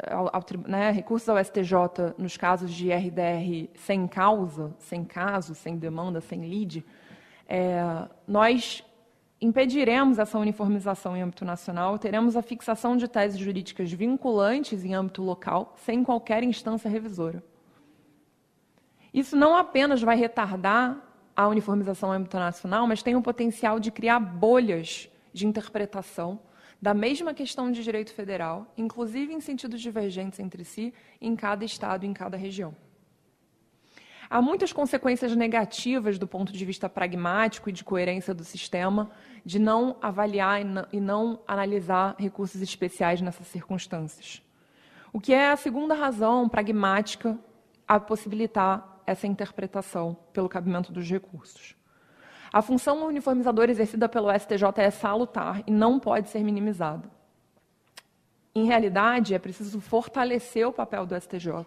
ao, 0.10 0.30
ao, 0.36 0.46
né, 0.68 0.92
recursos 0.92 1.28
ao 1.30 1.44
STJ 1.44 2.16
nos 2.18 2.36
casos 2.36 2.72
de 2.72 2.92
RDR 2.92 3.70
sem 3.76 4.06
causa, 4.08 4.74
sem 4.78 5.06
caso, 5.06 5.56
sem 5.56 5.78
demanda, 5.78 6.20
sem 6.20 6.42
lide, 6.42 6.86
é, 7.48 8.08
nós 8.28 8.84
impediremos 9.42 10.20
essa 10.20 10.38
uniformização 10.38 11.18
em 11.18 11.24
âmbito 11.24 11.44
nacional, 11.44 11.98
teremos 11.98 12.38
a 12.38 12.44
fixação 12.44 12.96
de 12.96 13.08
teses 13.08 13.40
jurídicas 13.40 13.92
vinculantes 13.92 14.86
em 14.86 14.94
âmbito 14.94 15.24
local, 15.24 15.74
sem 15.84 16.04
qualquer 16.04 16.44
instância 16.44 16.90
revisora. 16.90 17.44
Isso 19.12 19.36
não 19.36 19.56
apenas 19.56 20.02
vai 20.02 20.16
retardar 20.16 21.02
a 21.36 21.48
uniformização 21.48 22.14
em 22.14 22.18
âmbito 22.18 22.38
nacional, 22.38 22.86
mas 22.86 23.02
tem 23.02 23.16
o 23.16 23.22
potencial 23.22 23.80
de 23.80 23.90
criar 23.90 24.20
bolhas 24.20 25.10
de 25.34 25.48
interpretação 25.48 26.40
da 26.80 26.94
mesma 26.94 27.34
questão 27.34 27.72
de 27.72 27.84
direito 27.84 28.14
federal, 28.14 28.72
inclusive 28.78 29.34
em 29.34 29.40
sentidos 29.40 29.82
divergentes 29.82 30.40
entre 30.40 30.64
si, 30.64 30.94
em 31.20 31.36
cada 31.36 31.66
estado 31.66 32.06
e 32.06 32.08
em 32.08 32.14
cada 32.14 32.38
região. 32.38 32.76
Há 34.32 34.42
muitas 34.42 34.72
consequências 34.72 35.36
negativas 35.36 36.18
do 36.18 36.26
ponto 36.26 36.54
de 36.54 36.64
vista 36.64 36.88
pragmático 36.88 37.70
e 37.70 37.74
de 37.74 37.84
coerência 37.84 38.34
do 38.34 38.46
sistema 38.46 39.12
de 39.44 39.60
não 39.60 39.98
avaliar 40.02 40.62
e 40.94 41.02
não 41.02 41.42
analisar 41.46 42.16
recursos 42.18 42.62
especiais 42.62 43.20
nessas 43.20 43.46
circunstâncias. 43.48 44.42
O 45.12 45.20
que 45.20 45.34
é 45.34 45.50
a 45.50 45.58
segunda 45.58 45.94
razão 45.94 46.48
pragmática 46.48 47.38
a 47.86 48.00
possibilitar 48.00 49.02
essa 49.06 49.28
interpretação 49.28 50.16
pelo 50.32 50.48
cabimento 50.48 50.94
dos 50.94 51.10
recursos. 51.10 51.76
A 52.54 52.62
função 52.62 53.06
uniformizadora 53.06 53.70
exercida 53.70 54.08
pelo 54.08 54.32
STJ 54.32 54.64
é 54.78 54.92
salutar 54.92 55.62
e 55.68 55.72
não 55.72 56.00
pode 56.00 56.30
ser 56.30 56.42
minimizada. 56.42 57.12
Em 58.56 58.64
realidade, 58.64 59.34
é 59.34 59.40
preciso 59.40 59.82
fortalecer 59.82 60.66
o 60.66 60.72
papel 60.72 61.06
do 61.06 61.20
STJ 61.20 61.66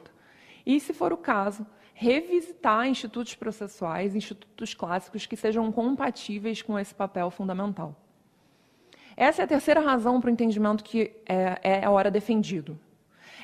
e, 0.65 0.81
se 0.81 0.95
for 0.95 1.13
o 1.13 1.19
caso, 1.19 1.67
revisitar 1.95 2.89
institutos 2.89 3.35
processuais, 3.37 4.17
institutos 4.17 4.75
clássicos 4.75 5.25
que 5.25 5.37
sejam 5.37 5.71
compatíveis 5.71 6.61
com 6.61 6.77
esse 6.79 6.95
papel 6.95 7.31
fundamental. 7.31 7.97
Essa 9.17 9.43
é 9.43 9.45
a 9.45 9.49
terceira 9.49 9.81
razão 9.81 10.21
para 10.21 10.29
o 10.29 10.33
entendimento 10.33 10.83
que 10.83 11.13
é, 11.25 11.61
é 11.63 11.85
a 11.85 11.91
hora 11.91 12.11
defendido. 12.11 12.79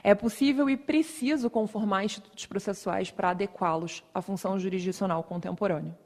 É 0.02 0.14
possível 0.14 0.68
e 0.68 0.76
preciso 0.76 1.48
conformar 1.48 2.04
institutos 2.04 2.44
processuais 2.46 3.10
para 3.10 3.30
adequá-los 3.30 4.02
à 4.12 4.20
função 4.20 4.58
jurisdicional 4.58 5.22
contemporânea. 5.22 5.96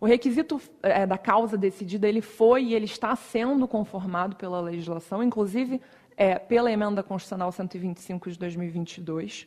O 0.00 0.06
requisito 0.06 0.60
é, 0.82 1.06
da 1.06 1.18
causa 1.18 1.56
decidida 1.56 2.08
ele 2.08 2.22
foi 2.22 2.64
e 2.64 2.74
ele 2.74 2.86
está 2.86 3.14
sendo 3.14 3.68
conformado 3.68 4.36
pela 4.36 4.60
legislação, 4.60 5.22
inclusive 5.22 5.80
é, 6.16 6.38
pela 6.38 6.72
emenda 6.72 7.02
constitucional 7.02 7.52
125 7.52 8.30
de 8.30 8.38
2022, 8.38 9.46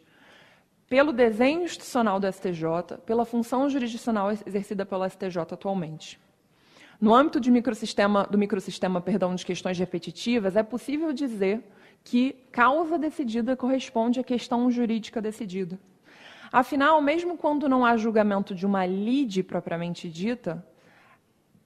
pelo 0.87 1.11
desenho 1.11 1.63
institucional 1.63 2.19
do 2.19 2.31
STJ, 2.31 2.99
pela 3.05 3.25
função 3.25 3.69
jurisdicional 3.69 4.31
exercida 4.31 4.85
pelo 4.85 5.07
STJ 5.09 5.39
atualmente. 5.51 6.19
No 7.01 7.13
âmbito 7.13 7.39
microsistema, 7.51 8.25
do 8.29 8.37
microsistema 8.37 9.01
perdão, 9.01 9.35
de 9.35 9.45
questões 9.45 9.77
repetitivas, 9.77 10.55
é 10.55 10.63
possível 10.63 11.11
dizer 11.11 11.63
que 12.03 12.33
causa 12.51 12.97
decidida 12.97 13.55
corresponde 13.55 14.19
à 14.19 14.23
questão 14.23 14.69
jurídica 14.69 15.21
decidida. 15.21 15.79
Afinal, 16.51 17.01
mesmo 17.01 17.35
quando 17.35 17.67
não 17.67 17.83
há 17.83 17.97
julgamento 17.97 18.53
de 18.53 18.65
uma 18.65 18.85
lide 18.85 19.43
propriamente 19.43 20.09
dita, 20.09 20.65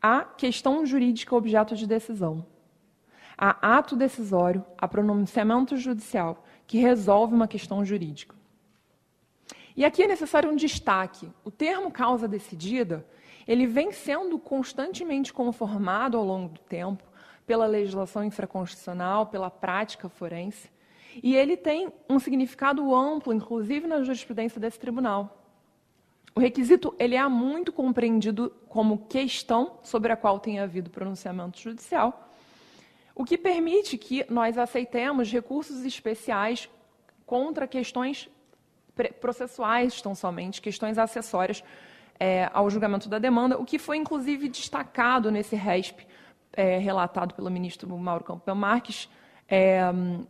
há 0.02 0.22
questão 0.24 0.86
jurídica 0.86 1.36
objeto 1.36 1.76
de 1.76 1.86
decisão. 1.86 2.46
Há 3.38 3.78
ato 3.78 3.96
decisório, 3.96 4.66
há 4.78 4.88
pronunciamento 4.88 5.78
judicial 5.78 6.44
que 6.66 6.80
resolve 6.80 7.36
uma 7.36 7.48
questão 7.48 7.86
jurídica. 7.86 8.39
E 9.80 9.86
aqui 9.86 10.04
é 10.04 10.08
necessário 10.08 10.52
um 10.52 10.58
destaque. 10.58 11.32
O 11.42 11.50
termo 11.50 11.90
causa 11.90 12.28
decidida, 12.28 13.08
ele 13.48 13.66
vem 13.66 13.94
sendo 13.94 14.38
constantemente 14.38 15.32
conformado 15.32 16.18
ao 16.18 16.26
longo 16.26 16.50
do 16.50 16.60
tempo 16.60 17.02
pela 17.48 17.66
legislação 17.66 18.22
infraconstitucional, 18.26 19.28
pela 19.28 19.50
prática 19.50 20.10
forense, 20.10 20.70
e 21.24 21.34
ele 21.34 21.56
tem 21.56 21.94
um 22.10 22.20
significado 22.20 22.94
amplo, 22.94 23.32
inclusive 23.32 23.88
na 23.88 24.04
jurisprudência 24.04 24.60
desse 24.60 24.78
tribunal. 24.78 25.48
O 26.36 26.42
requisito 26.42 26.94
ele 27.00 27.16
é 27.16 27.26
muito 27.30 27.72
compreendido 27.72 28.54
como 28.68 29.08
questão 29.08 29.78
sobre 29.82 30.12
a 30.12 30.18
qual 30.18 30.42
tem 30.42 30.60
havido 30.60 30.90
pronunciamento 30.90 31.58
judicial, 31.58 32.30
o 33.16 33.24
que 33.24 33.38
permite 33.38 33.98
que 33.98 34.26
nós 34.30 34.58
aceitemos 34.58 35.32
recursos 35.32 35.86
especiais 35.86 36.70
contra 37.26 37.66
questões 37.66 38.30
processuais, 39.20 40.02
tão 40.02 40.14
somente, 40.14 40.62
questões 40.62 40.98
acessórias 40.98 41.64
é, 42.20 42.50
ao 42.54 42.70
julgamento 42.70 43.08
da 43.08 43.18
demanda, 43.18 43.58
o 43.58 43.66
que 43.66 43.80
foi 43.80 43.98
inclusive 43.98 44.50
destacado 44.50 45.32
nesse 45.32 45.56
RESP 45.56 46.06
é, 46.54 46.78
relatado 46.78 47.34
pelo 47.34 47.50
ministro 47.50 47.88
Mauro 47.98 48.24
Campbell 48.24 48.56
Marques, 48.56 49.10
é, 49.48 49.82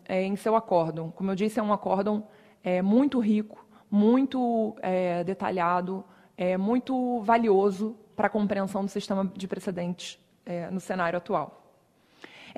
é, 0.08 0.24
em 0.24 0.36
seu 0.36 0.56
acórdão. 0.56 1.12
Como 1.12 1.32
eu 1.32 1.36
disse, 1.36 1.60
é 1.60 1.64
um 1.64 1.74
acórdão 1.74 2.28
é, 2.64 2.82
muito 2.82 3.20
rico, 3.20 3.66
muito 3.90 4.76
é, 4.82 5.24
detalhado, 5.24 6.06
muito 6.58 7.20
valioso 7.20 7.98
para 8.16 8.28
a 8.28 8.30
compreensão 8.30 8.86
do 8.86 8.90
sistema 8.90 9.30
de 9.36 9.46
precedentes 9.46 10.18
no 10.72 10.80
cenário 10.80 11.18
atual. 11.18 11.59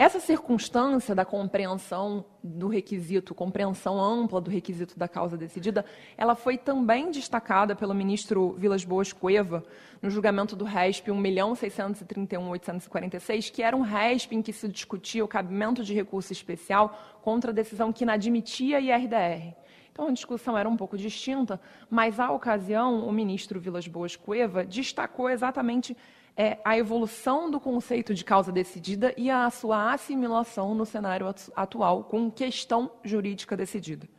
Essa 0.01 0.20
circunstância 0.20 1.13
da 1.13 1.24
compreensão 1.24 2.25
do 2.43 2.67
requisito, 2.67 3.36
compreensão 3.36 4.01
ampla 4.01 4.41
do 4.41 4.50
requisito 4.50 4.98
da 4.98 5.08
causa 5.08 5.38
decidida, 5.38 5.86
ela 6.17 6.34
foi 6.34 6.58
também 6.58 7.12
destacada 7.12 7.75
pelo 7.75 7.93
ministro 7.93 8.55
Vilas 8.58 8.84
Boas 8.84 9.13
Cueva 9.13 9.63
no 10.01 10.10
julgamento 10.10 10.55
do 10.55 10.65
RESP 10.65 11.12
1.631.846, 11.12 13.51
que 13.51 13.62
era 13.62 13.77
um 13.77 13.81
RESP 13.81 14.38
em 14.38 14.41
que 14.41 14.51
se 14.51 14.67
discutia 14.67 15.24
o 15.24 15.27
cabimento 15.27 15.84
de 15.84 15.93
recurso 15.93 16.34
especial 16.34 17.20
contra 17.22 17.51
a 17.51 17.53
decisão 17.53 17.93
que 17.93 18.03
inadmitia 18.03 18.77
a 18.77 18.81
IRDR. 18.81 19.53
Então, 19.91 20.08
a 20.08 20.12
discussão 20.12 20.58
era 20.58 20.67
um 20.67 20.75
pouco 20.75 20.98
distinta, 20.98 21.62
mas, 21.91 22.20
à 22.20 22.31
ocasião, 22.31 23.08
o 23.08 23.12
ministro 23.12 23.60
Vilas 23.60 23.88
Boas 23.88 24.15
Cueva 24.15 24.65
destacou 24.65 25.29
exatamente 25.29 25.96
é 26.41 26.57
a 26.65 26.75
evolução 26.75 27.51
do 27.51 27.60
conceito 27.60 28.15
de 28.15 28.25
causa 28.25 28.51
decidida 28.51 29.13
e 29.15 29.29
a 29.29 29.48
sua 29.51 29.93
assimilação 29.93 30.74
no 30.74 30.88
cenário 30.88 31.27
atual 31.55 32.03
com 32.05 32.31
questão 32.31 32.89
jurídica 33.03 33.55
decidida. 33.55 34.10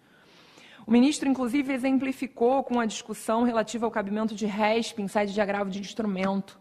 O 0.87 0.93
ministro, 0.93 1.29
inclusive, 1.29 1.73
exemplificou 1.73 2.63
com 2.63 2.79
a 2.79 2.87
discussão 2.87 3.43
relativa 3.43 3.87
ao 3.87 3.91
cabimento 3.91 4.37
de 4.37 4.47
RESP 4.47 5.03
em 5.03 5.09
sede 5.09 5.35
de 5.35 5.41
agravo 5.41 5.69
de 5.69 5.81
instrumento. 5.81 6.61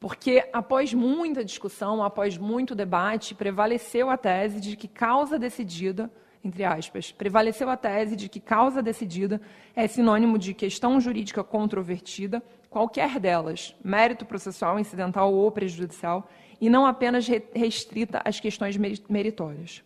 Porque, 0.00 0.48
após 0.54 0.94
muita 0.94 1.44
discussão, 1.44 2.02
após 2.02 2.38
muito 2.38 2.74
debate, 2.74 3.34
prevaleceu 3.34 4.08
a 4.08 4.16
tese 4.16 4.58
de 4.58 4.74
que 4.74 4.88
causa 4.88 5.38
decidida, 5.38 6.10
entre 6.42 6.64
aspas, 6.64 7.12
prevaleceu 7.12 7.68
a 7.68 7.76
tese 7.76 8.16
de 8.16 8.26
que 8.26 8.40
causa 8.40 8.82
decidida 8.82 9.38
é 9.74 9.86
sinônimo 9.86 10.38
de 10.38 10.54
questão 10.54 10.98
jurídica 10.98 11.44
controvertida 11.44 12.42
qualquer 12.76 13.18
delas, 13.18 13.74
mérito 13.82 14.26
processual, 14.26 14.78
incidental 14.78 15.32
ou 15.32 15.50
prejudicial, 15.50 16.28
e 16.60 16.68
não 16.68 16.84
apenas 16.84 17.26
restrita 17.54 18.20
às 18.22 18.38
questões 18.38 18.76
meritórias. 18.76 19.82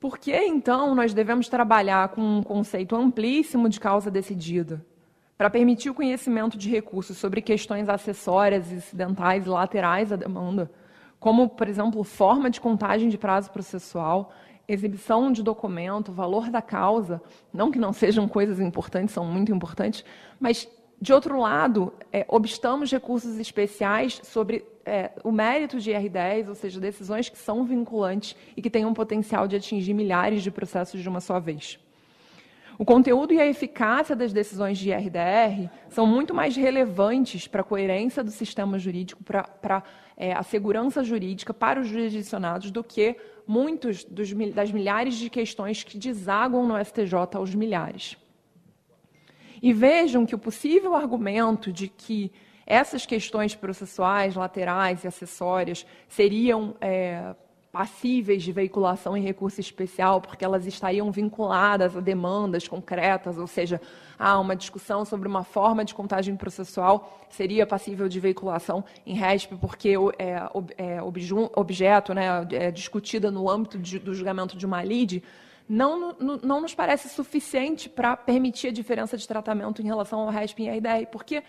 Por 0.00 0.18
que, 0.18 0.34
então, 0.34 0.92
nós 0.92 1.14
devemos 1.14 1.48
trabalhar 1.48 2.08
com 2.08 2.20
um 2.20 2.42
conceito 2.42 2.96
amplíssimo 2.96 3.68
de 3.68 3.78
causa 3.78 4.10
decidida, 4.10 4.84
para 5.38 5.48
permitir 5.48 5.88
o 5.88 5.94
conhecimento 5.94 6.58
de 6.58 6.68
recursos 6.68 7.16
sobre 7.16 7.40
questões 7.40 7.88
acessórias, 7.88 8.72
incidentais 8.72 9.46
e 9.46 9.48
laterais 9.48 10.10
à 10.10 10.16
demanda, 10.16 10.68
como, 11.20 11.48
por 11.48 11.68
exemplo, 11.68 12.02
forma 12.02 12.50
de 12.50 12.60
contagem 12.60 13.08
de 13.08 13.16
prazo 13.16 13.52
processual, 13.52 14.32
exibição 14.66 15.30
de 15.30 15.44
documento, 15.44 16.10
valor 16.12 16.50
da 16.50 16.60
causa, 16.60 17.22
não 17.52 17.70
que 17.70 17.78
não 17.78 17.92
sejam 17.92 18.26
coisas 18.26 18.58
importantes, 18.58 19.14
são 19.14 19.24
muito 19.24 19.52
importantes, 19.52 20.04
mas 20.40 20.68
De 21.00 21.14
outro 21.14 21.38
lado, 21.38 21.94
é, 22.12 22.26
obstamos 22.28 22.92
recursos 22.92 23.38
especiais 23.38 24.20
sobre 24.22 24.64
é, 24.84 25.10
o 25.24 25.32
mérito 25.32 25.80
de 25.80 25.90
IR10, 25.92 26.48
ou 26.48 26.54
seja, 26.54 26.78
decisões 26.78 27.28
que 27.28 27.38
são 27.38 27.64
vinculantes 27.64 28.36
e 28.54 28.60
que 28.60 28.68
têm 28.68 28.84
um 28.84 28.92
potencial 28.92 29.48
de 29.48 29.56
atingir 29.56 29.94
milhares 29.94 30.42
de 30.42 30.50
processos 30.50 31.00
de 31.00 31.08
uma 31.08 31.20
só 31.20 31.40
vez. 31.40 31.78
O 32.76 32.84
conteúdo 32.84 33.32
e 33.32 33.40
a 33.40 33.46
eficácia 33.46 34.14
das 34.14 34.32
decisões 34.32 34.78
de 34.78 34.90
IRDR 34.90 35.70
são 35.88 36.06
muito 36.06 36.34
mais 36.34 36.56
relevantes 36.56 37.46
para 37.46 37.62
a 37.62 37.64
coerência 37.64 38.22
do 38.22 38.30
sistema 38.30 38.78
jurídico, 38.78 39.22
para, 39.22 39.42
para 39.44 39.82
é, 40.16 40.32
a 40.32 40.42
segurança 40.42 41.02
jurídica, 41.02 41.54
para 41.54 41.80
os 41.80 41.88
jurisdicionados, 41.88 42.70
do 42.70 42.84
que 42.84 43.16
muitos 43.46 44.04
das 44.04 44.70
milhares 44.70 45.14
de 45.14 45.30
questões 45.30 45.82
que 45.82 45.96
desaguam 45.98 46.66
no 46.66 46.82
STJ 46.82 47.14
aos 47.34 47.54
milhares. 47.54 48.16
E 49.62 49.72
vejam 49.72 50.24
que 50.24 50.34
o 50.34 50.38
possível 50.38 50.94
argumento 50.94 51.72
de 51.72 51.88
que 51.88 52.32
essas 52.66 53.04
questões 53.04 53.54
processuais, 53.54 54.36
laterais 54.36 55.02
e 55.04 55.08
acessórias 55.08 55.84
seriam 56.08 56.76
é, 56.80 57.34
passíveis 57.72 58.42
de 58.42 58.52
veiculação 58.52 59.16
em 59.16 59.22
recurso 59.22 59.60
especial, 59.60 60.20
porque 60.20 60.44
elas 60.44 60.66
estariam 60.66 61.10
vinculadas 61.10 61.96
a 61.96 62.00
demandas 62.00 62.66
concretas, 62.66 63.38
ou 63.38 63.46
seja, 63.46 63.80
há 64.18 64.38
uma 64.38 64.56
discussão 64.56 65.04
sobre 65.04 65.28
uma 65.28 65.44
forma 65.44 65.84
de 65.84 65.94
contagem 65.94 66.36
processual 66.36 67.26
seria 67.28 67.64
passível 67.66 68.08
de 68.08 68.18
veiculação 68.18 68.84
em 69.06 69.14
RESP, 69.14 69.56
porque 69.56 69.94
é, 70.18 70.42
é 70.76 71.00
objeto, 71.54 72.12
né, 72.12 72.46
é 72.50 72.70
discutida 72.70 73.30
no 73.30 73.48
âmbito 73.48 73.78
de, 73.78 73.98
do 73.98 74.14
julgamento 74.14 74.56
de 74.56 74.66
uma 74.66 74.82
lide, 74.82 75.22
não, 75.70 76.16
não 76.42 76.60
nos 76.60 76.74
parece 76.74 77.08
suficiente 77.08 77.88
para 77.88 78.16
permitir 78.16 78.68
a 78.68 78.72
diferença 78.72 79.16
de 79.16 79.26
tratamento 79.26 79.80
em 79.80 79.84
relação 79.84 80.18
ao 80.18 80.28
RESP 80.28 80.64
e 80.64 80.66
IRDR, 80.66 81.06
porque 81.12 81.44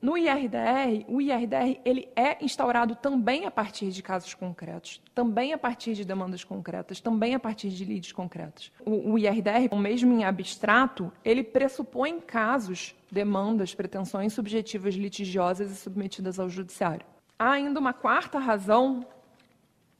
no 0.00 0.16
IRDR, 0.16 1.04
o 1.08 1.20
IRDR 1.20 1.78
ele 1.84 2.08
é 2.16 2.42
instaurado 2.42 2.94
também 2.94 3.44
a 3.44 3.50
partir 3.50 3.90
de 3.90 4.02
casos 4.02 4.32
concretos, 4.32 5.02
também 5.14 5.52
a 5.52 5.58
partir 5.58 5.92
de 5.92 6.06
demandas 6.06 6.42
concretas, 6.42 7.00
também 7.02 7.34
a 7.34 7.38
partir 7.38 7.68
de 7.68 7.84
leads 7.84 8.12
concretos. 8.12 8.72
O, 8.82 9.12
o 9.12 9.18
IRDR, 9.18 9.74
mesmo 9.78 10.10
em 10.10 10.24
abstrato, 10.24 11.12
ele 11.22 11.44
pressupõe 11.44 12.18
casos, 12.18 12.94
demandas, 13.12 13.74
pretensões 13.74 14.32
subjetivas 14.32 14.94
litigiosas 14.94 15.70
e 15.70 15.76
submetidas 15.76 16.38
ao 16.38 16.48
judiciário. 16.48 17.04
Há 17.38 17.50
ainda 17.50 17.78
uma 17.78 17.92
quarta 17.92 18.38
razão 18.38 19.06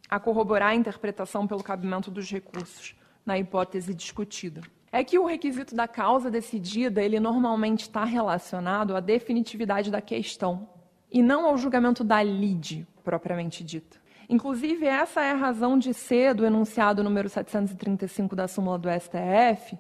a 0.09 0.19
corroborar 0.19 0.71
a 0.71 0.75
interpretação 0.75 1.47
pelo 1.47 1.63
cabimento 1.63 2.11
dos 2.11 2.31
recursos 2.31 2.95
na 3.27 3.37
hipótese 3.37 3.93
discutida. 3.93 4.63
É 4.93 5.03
que 5.03 5.19
o 5.19 5.27
requisito 5.27 5.75
da 5.75 5.89
causa 5.89 6.31
decidida, 6.31 7.03
ele 7.03 7.21
normalmente 7.21 7.83
está 7.83 8.05
relacionado 8.05 8.97
à 8.97 9.01
definitividade 9.01 9.91
da 9.91 10.01
questão 10.01 10.69
e 11.11 11.21
não 11.21 11.45
ao 11.45 11.59
julgamento 11.59 12.05
da 12.05 12.23
lide 12.23 12.87
propriamente 13.03 13.63
dita. 13.65 13.99
Inclusive, 14.29 14.87
essa 14.87 15.23
é 15.23 15.31
a 15.31 15.37
razão 15.37 15.79
de 15.79 15.93
ser 15.95 16.35
do 16.35 16.45
enunciado 16.45 17.03
número 17.05 17.29
735 17.29 18.35
da 18.35 18.49
súmula 18.49 18.79
do 18.79 18.89
STF, 18.89 19.79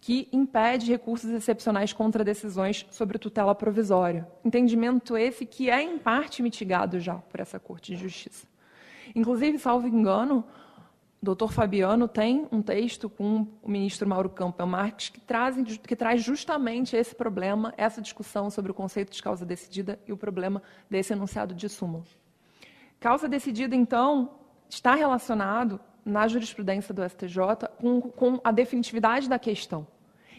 que 0.00 0.28
impede 0.32 0.90
recursos 0.90 1.30
excepcionais 1.30 1.92
contra 1.92 2.24
decisões 2.24 2.86
sobre 2.90 3.18
tutela 3.18 3.54
provisória. 3.54 4.26
Entendimento 4.44 5.16
esse 5.16 5.44
que 5.44 5.70
é, 5.70 5.82
em 5.82 5.98
parte, 5.98 6.42
mitigado 6.42 6.98
já 6.98 7.14
por 7.14 7.38
essa 7.40 7.58
Corte 7.60 7.94
de 7.94 8.02
Justiça. 8.02 8.46
Inclusive, 9.14 9.58
salvo 9.58 9.86
engano, 9.86 10.44
doutor 11.22 11.52
Fabiano 11.52 12.08
tem 12.08 12.48
um 12.50 12.60
texto 12.60 13.08
com 13.08 13.46
o 13.62 13.70
ministro 13.70 14.08
Mauro 14.08 14.28
Campbell 14.28 14.66
Marques 14.66 15.08
que, 15.08 15.20
traz, 15.20 15.56
que 15.78 15.94
traz 15.94 16.20
justamente 16.20 16.96
esse 16.96 17.14
problema, 17.14 17.72
essa 17.76 18.02
discussão 18.02 18.50
sobre 18.50 18.72
o 18.72 18.74
conceito 18.74 19.12
de 19.12 19.22
causa 19.22 19.46
decidida 19.46 20.00
e 20.06 20.12
o 20.12 20.16
problema 20.16 20.60
desse 20.90 21.12
enunciado 21.12 21.54
de 21.54 21.68
súmula. 21.68 22.04
Causa 22.98 23.28
decidida, 23.28 23.76
então, 23.76 24.30
está 24.68 24.96
relacionado 24.96 25.80
na 26.04 26.26
jurisprudência 26.26 26.92
do 26.92 27.08
STJ 27.08 27.68
com, 27.80 28.00
com 28.00 28.40
a 28.42 28.50
definitividade 28.50 29.28
da 29.28 29.38
questão. 29.38 29.86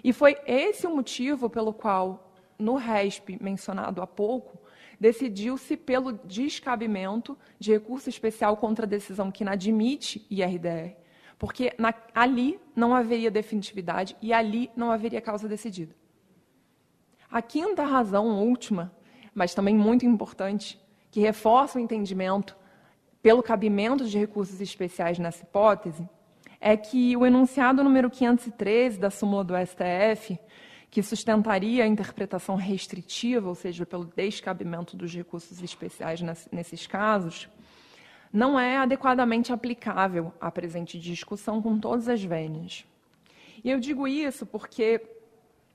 E 0.04 0.12
foi 0.12 0.36
esse 0.46 0.86
o 0.86 0.94
motivo 0.94 1.50
pelo 1.50 1.72
qual, 1.74 2.34
no 2.60 2.76
RESP 2.76 3.38
mencionado 3.42 4.02
há 4.02 4.08
pouco, 4.08 4.60
decidiu-se 5.04 5.76
pelo 5.76 6.14
descabimento 6.14 7.38
de 7.60 7.74
recurso 7.74 8.08
especial 8.08 8.56
contra 8.56 8.86
a 8.86 8.88
decisão 8.88 9.30
que 9.30 9.44
inadmite 9.44 10.26
IRDR, 10.30 10.96
porque 11.38 11.74
na, 11.78 11.94
ali 12.16 12.58
não 12.74 12.96
haveria 12.96 13.30
definitividade 13.30 14.16
e 14.22 14.32
ali 14.32 14.72
não 14.78 14.90
haveria 14.90 15.20
causa 15.20 15.46
decidida. 15.46 15.94
A 17.30 17.42
quinta 17.42 17.84
razão, 17.84 18.40
última, 18.48 18.96
mas 19.36 19.54
também 19.54 19.76
muito 19.76 20.06
importante, 20.06 20.80
que 21.12 21.20
reforça 21.20 21.78
o 21.78 21.82
entendimento 21.82 22.56
pelo 23.22 23.44
cabimento 23.44 24.06
de 24.06 24.18
recursos 24.18 24.62
especiais 24.62 25.20
nessa 25.20 25.44
hipótese, 25.44 26.08
é 26.62 26.78
que 26.78 27.18
o 27.18 27.26
enunciado 27.26 27.84
número 27.84 28.10
513 28.10 28.98
da 29.00 29.10
súmula 29.10 29.44
do 29.44 29.54
STF 29.54 30.40
que 30.94 31.02
sustentaria 31.02 31.84
a 31.84 31.88
interpretação 31.88 32.56
restritiva, 32.56 33.50
ou 33.50 33.56
seja, 33.56 33.84
pelo 33.84 34.06
descabimento 34.06 34.96
dos 34.96 35.12
recursos 35.12 35.60
especiais 35.64 36.22
nesses 36.52 36.86
casos, 36.86 37.50
não 38.32 38.60
é 38.60 38.78
adequadamente 38.78 39.52
aplicável 39.52 40.32
à 40.40 40.52
presente 40.52 41.00
discussão 41.00 41.60
com 41.64 41.80
todas 41.80 42.08
as 42.08 42.24
vênias. 42.24 42.86
E 43.64 43.72
eu 43.72 43.80
digo 43.80 44.08
isso 44.08 44.46
porque 44.46 45.02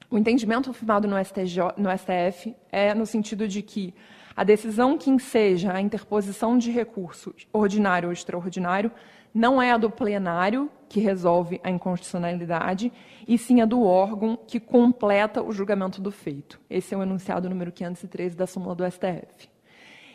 o 0.09 0.17
entendimento 0.17 0.71
afirmado 0.71 1.09
no, 1.09 1.17
STJ, 1.19 1.75
no 1.77 1.91
STF 1.91 2.55
é 2.71 2.95
no 2.95 3.05
sentido 3.05 3.49
de 3.49 3.61
que 3.61 3.93
a 4.37 4.45
decisão 4.45 4.97
que 4.97 5.11
enseja 5.11 5.73
a 5.73 5.81
interposição 5.81 6.57
de 6.57 6.71
recurso 6.71 7.35
ordinário 7.53 8.09
ou 8.09 8.13
extraordinário 8.13 8.93
não 9.35 9.61
é 9.61 9.73
a 9.73 9.77
do 9.77 9.91
plenário, 9.91 10.71
que 10.89 11.01
resolve 11.01 11.61
a 11.63 11.71
inconstitucionalidade, 11.71 12.93
e 13.27 13.37
sim 13.37 13.61
a 13.61 13.65
do 13.65 13.83
órgão 13.83 14.39
que 14.47 14.59
completa 14.59 15.43
o 15.43 15.53
julgamento 15.53 16.01
do 16.01 16.11
feito. 16.11 16.61
Esse 16.71 16.95
é 16.95 16.99
o 16.99 17.03
enunciado 17.03 17.49
número 17.49 17.71
513 17.71 18.37
da 18.37 18.47
súmula 18.47 18.75
do 18.75 18.91
STF. 18.91 19.49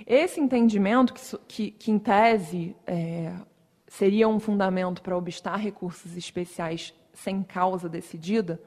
Esse 0.06 0.40
entendimento, 0.40 1.14
que, 1.14 1.38
que, 1.48 1.72
que 1.72 1.92
em 1.92 2.00
tese 2.00 2.76
é, 2.86 3.34
seria 3.88 4.28
um 4.28 4.40
fundamento 4.40 5.02
para 5.02 5.16
obstar 5.16 5.58
recursos 5.58 6.18
especiais 6.18 6.94
sem 7.14 7.44
causa 7.44 7.88
decidida, 7.88 8.60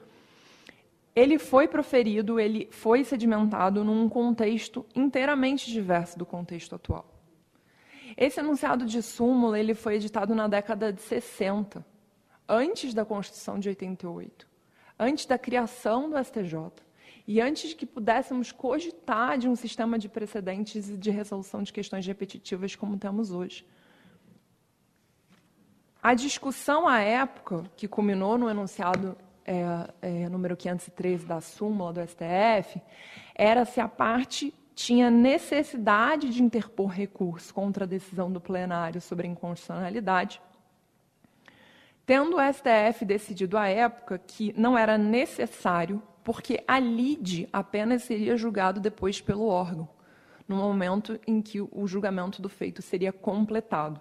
ele 1.13 1.37
foi 1.37 1.67
proferido, 1.67 2.39
ele 2.39 2.67
foi 2.71 3.03
sedimentado 3.03 3.83
num 3.83 4.07
contexto 4.07 4.85
inteiramente 4.95 5.69
diverso 5.69 6.17
do 6.17 6.25
contexto 6.25 6.75
atual. 6.75 7.05
Esse 8.15 8.39
enunciado 8.39 8.85
de 8.85 9.01
súmula 9.01 9.59
ele 9.59 9.73
foi 9.73 9.95
editado 9.95 10.33
na 10.33 10.47
década 10.47 10.93
de 10.93 11.01
60, 11.01 11.85
antes 12.47 12.93
da 12.93 13.05
Constituição 13.05 13.59
de 13.59 13.69
88, 13.69 14.47
antes 14.99 15.25
da 15.25 15.37
criação 15.37 16.09
do 16.09 16.17
STJ 16.23 16.71
e 17.27 17.41
antes 17.41 17.73
que 17.73 17.85
pudéssemos 17.85 18.51
cogitar 18.51 19.37
de 19.37 19.49
um 19.49 19.55
sistema 19.55 19.99
de 19.99 20.07
precedentes 20.07 20.89
e 20.89 20.97
de 20.97 21.09
resolução 21.11 21.61
de 21.61 21.73
questões 21.73 22.05
repetitivas 22.07 22.75
como 22.75 22.97
temos 22.97 23.31
hoje. 23.31 23.65
A 26.01 26.13
discussão 26.13 26.87
à 26.87 26.99
época, 26.99 27.65
que 27.75 27.87
culminou 27.87 28.37
no 28.37 28.49
enunciado 28.49 29.17
é, 29.45 29.63
é, 30.01 30.29
número 30.29 30.55
513 30.55 31.25
da 31.25 31.41
súmula 31.41 31.91
do 31.91 32.01
STF, 32.01 32.81
era 33.35 33.65
se 33.65 33.81
a 33.81 33.89
parte 33.89 34.53
tinha 34.73 35.09
necessidade 35.09 36.29
de 36.29 36.41
interpor 36.41 36.91
recurso 36.91 37.53
contra 37.53 37.83
a 37.83 37.87
decisão 37.87 38.31
do 38.31 38.39
plenário 38.39 39.01
sobre 39.01 39.27
inconstitucionalidade, 39.27 40.39
tendo 42.07 42.37
o 42.37 42.39
STF 42.39 43.03
decidido 43.03 43.57
à 43.57 43.67
época 43.67 44.17
que 44.17 44.53
não 44.57 44.77
era 44.77 44.97
necessário, 44.97 46.01
porque 46.23 46.63
a 46.65 46.79
lide 46.79 47.49
apenas 47.51 48.03
seria 48.03 48.37
julgado 48.37 48.79
depois 48.79 49.19
pelo 49.19 49.45
órgão, 49.45 49.89
no 50.47 50.55
momento 50.55 51.19
em 51.27 51.41
que 51.41 51.59
o 51.59 51.85
julgamento 51.85 52.41
do 52.41 52.47
feito 52.47 52.81
seria 52.81 53.11
completado. 53.11 53.99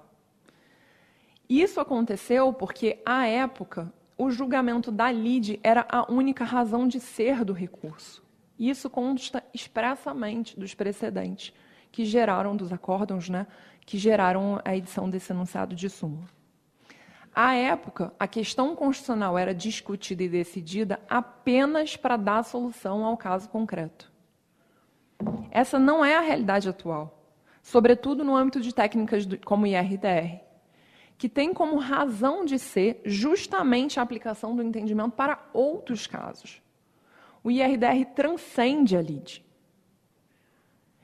Isso 1.50 1.80
aconteceu 1.80 2.52
porque, 2.52 3.02
à 3.04 3.26
época, 3.26 3.92
o 4.16 4.30
julgamento 4.30 4.92
da 4.92 5.10
lide 5.10 5.58
era 5.60 5.84
a 5.90 6.08
única 6.10 6.44
razão 6.44 6.86
de 6.86 7.00
ser 7.00 7.44
do 7.44 7.52
recurso. 7.52 8.22
Isso 8.56 8.88
consta 8.88 9.42
expressamente 9.52 10.58
dos 10.58 10.74
precedentes 10.74 11.52
que 11.90 12.04
geraram, 12.04 12.56
dos 12.56 12.72
acórdãos, 12.72 13.28
né, 13.28 13.48
que 13.84 13.98
geraram 13.98 14.60
a 14.64 14.76
edição 14.76 15.10
desse 15.10 15.32
enunciado 15.32 15.74
de 15.74 15.90
súmula. 15.90 16.36
À 17.38 17.55
época, 17.55 18.14
a 18.18 18.27
questão 18.27 18.75
constitucional 18.75 19.37
era 19.37 19.55
discutida 19.55 20.22
e 20.22 20.29
decidida 20.29 20.99
apenas 21.07 21.94
para 21.94 22.16
dar 22.16 22.42
solução 22.42 23.05
ao 23.05 23.14
caso 23.14 23.46
concreto. 23.51 24.11
Essa 25.51 25.79
não 25.79 26.03
é 26.03 26.16
a 26.16 26.22
realidade 26.22 26.66
atual, 26.66 27.31
sobretudo 27.62 28.25
no 28.25 28.35
âmbito 28.35 28.59
de 28.59 28.75
técnicas 28.75 29.29
como 29.44 29.66
IRDR, 29.66 30.40
que 31.18 31.29
tem 31.29 31.53
como 31.53 31.77
razão 31.77 32.42
de 32.42 32.59
ser 32.59 33.03
justamente 33.05 34.01
a 34.01 34.03
aplicação 34.03 34.57
do 34.57 34.62
entendimento 34.62 35.12
para 35.12 35.46
outros 35.53 36.07
casos, 36.07 36.62
o 37.44 37.51
IRDR 37.51 38.07
transcende 38.14 38.96
a 38.96 39.03
LID. 39.03 39.44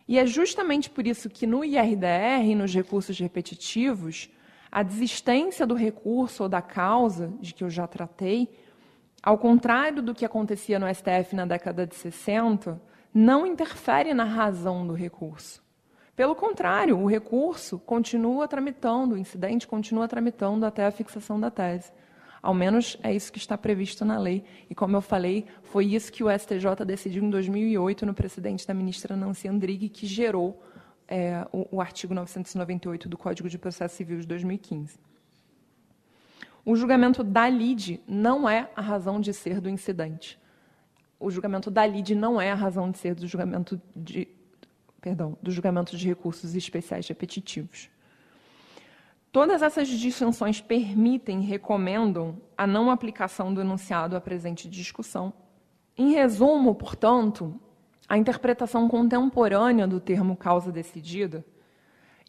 E 0.08 0.18
é 0.18 0.24
justamente 0.24 0.88
por 0.88 1.06
isso 1.06 1.28
que 1.28 1.46
no 1.46 1.62
IRDR 1.62 2.42
e 2.42 2.54
nos 2.54 2.74
recursos 2.74 3.18
repetitivos, 3.18 4.30
a 4.72 4.82
desistência 4.82 5.66
do 5.66 5.74
recurso 5.74 6.44
ou 6.44 6.48
da 6.48 6.62
causa, 6.62 7.30
de 7.38 7.52
que 7.52 7.62
eu 7.62 7.68
já 7.68 7.86
tratei, 7.86 8.48
ao 9.22 9.36
contrário 9.36 10.02
do 10.02 10.14
que 10.14 10.24
acontecia 10.24 10.78
no 10.78 10.92
STF 10.92 11.36
na 11.36 11.44
década 11.44 11.86
de 11.86 11.94
60, 11.94 12.80
não 13.12 13.46
interfere 13.46 14.14
na 14.14 14.24
razão 14.24 14.86
do 14.86 14.94
recurso. 14.94 15.62
Pelo 16.16 16.34
contrário, 16.34 16.98
o 16.98 17.06
recurso 17.06 17.78
continua 17.78 18.48
tramitando, 18.48 19.14
o 19.14 19.18
incidente 19.18 19.66
continua 19.66 20.08
tramitando 20.08 20.64
até 20.64 20.86
a 20.86 20.90
fixação 20.90 21.38
da 21.38 21.50
tese. 21.50 21.92
Ao 22.40 22.54
menos 22.54 22.98
é 23.02 23.14
isso 23.14 23.30
que 23.30 23.38
está 23.38 23.56
previsto 23.56 24.04
na 24.04 24.18
lei. 24.18 24.42
E, 24.68 24.74
como 24.74 24.96
eu 24.96 25.02
falei, 25.02 25.46
foi 25.62 25.86
isso 25.86 26.10
que 26.10 26.24
o 26.24 26.30
STJ 26.30 26.84
decidiu 26.84 27.22
em 27.22 27.30
2008 27.30 28.04
no 28.06 28.14
precedente 28.14 28.66
da 28.66 28.74
ministra 28.74 29.14
Nancy 29.14 29.48
Andrighi, 29.48 29.88
que 29.88 30.06
gerou 30.06 30.60
é, 31.12 31.46
o, 31.52 31.76
o 31.76 31.80
artigo 31.82 32.14
998 32.14 33.06
do 33.06 33.18
Código 33.18 33.46
de 33.46 33.58
Processo 33.58 33.96
Civil 33.96 34.18
de 34.20 34.26
2015. 34.26 34.98
O 36.64 36.74
julgamento 36.74 37.22
da 37.22 37.46
LIDE 37.46 38.00
não 38.08 38.48
é 38.48 38.70
a 38.74 38.80
razão 38.80 39.20
de 39.20 39.34
ser 39.34 39.60
do 39.60 39.68
incidente. 39.68 40.40
O 41.20 41.30
julgamento 41.30 41.70
da 41.70 41.84
LIDE 41.84 42.14
não 42.14 42.40
é 42.40 42.50
a 42.50 42.54
razão 42.54 42.90
de 42.90 42.96
ser 42.96 43.14
do 43.14 43.26
julgamento 43.26 43.78
de, 43.94 44.26
perdão, 45.02 45.36
do 45.42 45.50
julgamento 45.50 45.94
de 45.98 46.08
recursos 46.08 46.54
especiais 46.54 47.06
repetitivos. 47.06 47.90
Todas 49.30 49.60
essas 49.60 49.88
distinções 49.88 50.62
permitem 50.62 51.42
recomendam 51.42 52.40
a 52.56 52.66
não 52.66 52.90
aplicação 52.90 53.52
do 53.52 53.60
enunciado 53.60 54.16
à 54.16 54.20
presente 54.20 54.66
discussão. 54.66 55.30
Em 55.96 56.12
resumo, 56.12 56.74
portanto, 56.74 57.60
a 58.12 58.18
interpretação 58.18 58.86
contemporânea 58.88 59.86
do 59.86 59.98
termo 59.98 60.36
causa 60.36 60.70
decidida, 60.70 61.42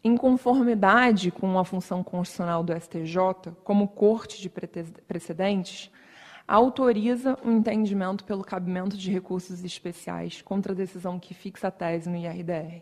em 0.02 0.16
conformidade 0.16 1.30
com 1.30 1.60
a 1.60 1.66
função 1.66 2.02
constitucional 2.02 2.64
do 2.64 2.74
STJ, 2.74 3.52
como 3.66 3.90
corte 3.90 4.42
de 4.42 4.50
precedentes, 4.50 5.92
autoriza 6.48 7.38
o 7.44 7.52
entendimento 7.52 8.24
pelo 8.24 8.46
cabimento 8.46 8.96
de 8.96 9.12
recursos 9.12 9.62
especiais 9.66 10.42
contra 10.42 10.72
a 10.72 10.76
decisão 10.76 11.20
que 11.20 11.34
fixa 11.34 11.68
a 11.68 11.72
tese 11.72 12.10
no 12.10 12.16
IRDR 12.16 12.82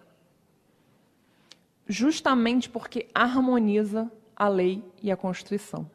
justamente 1.92 2.70
porque 2.70 3.08
harmoniza 3.14 4.12
a 4.36 4.48
lei 4.48 4.84
e 5.02 5.12
a 5.12 5.18
Constituição. 5.18 5.90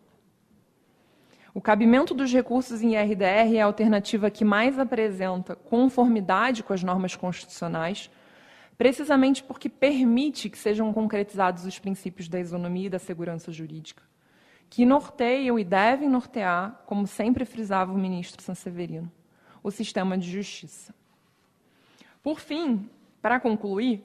O 1.57 1.61
cabimento 1.62 2.12
dos 2.12 2.31
recursos 2.31 2.83
em 2.83 2.97
IRDR 2.97 3.57
é 3.57 3.62
a 3.62 3.64
alternativa 3.64 4.31
que 4.31 4.45
mais 4.45 4.79
apresenta 4.79 5.57
conformidade 5.57 6.62
com 6.62 6.75
as 6.75 6.83
normas 6.83 7.16
constitucionais, 7.16 8.11
precisamente 8.77 9.42
porque 9.42 9.66
permite 9.66 10.51
que 10.51 10.59
sejam 10.59 10.92
concretizados 10.92 11.64
os 11.64 11.79
princípios 11.79 12.29
da 12.29 12.38
isonomia 12.38 12.88
e 12.88 12.90
da 12.90 12.99
segurança 12.99 13.51
jurídica, 13.51 14.03
que 14.69 14.85
norteiam 14.85 15.59
e 15.59 15.64
devem 15.64 16.11
nortear, 16.11 16.83
como 16.85 17.07
sempre 17.07 17.47
frisava 17.47 17.90
o 17.90 17.97
ministro 17.97 18.42
Sanseverino, 18.42 19.11
o 19.62 19.71
sistema 19.71 20.19
de 20.19 20.31
justiça. 20.31 20.95
Por 22.23 22.38
fim, 22.38 22.87
para 23.23 23.40
concluir, 23.40 24.05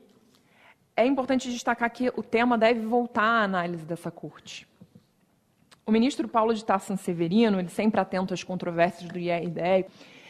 é 0.95 1.05
importante 1.05 1.51
destacar 1.51 1.91
que 1.91 2.13
o 2.15 2.23
tema 2.23 2.57
deve 2.57 2.79
voltar 2.79 3.41
à 3.41 3.43
análise 3.43 3.85
dessa 3.85 4.09
corte. 4.09 4.70
O 5.91 5.93
ministro 5.93 6.25
Paulo 6.25 6.53
de 6.53 6.63
Tarso 6.63 6.95
Severino, 6.95 7.59
ele 7.59 7.67
sempre 7.67 7.99
atento 7.99 8.33
às 8.33 8.45
controvérsias 8.45 9.11
do 9.11 9.19
IRDE, 9.19 9.85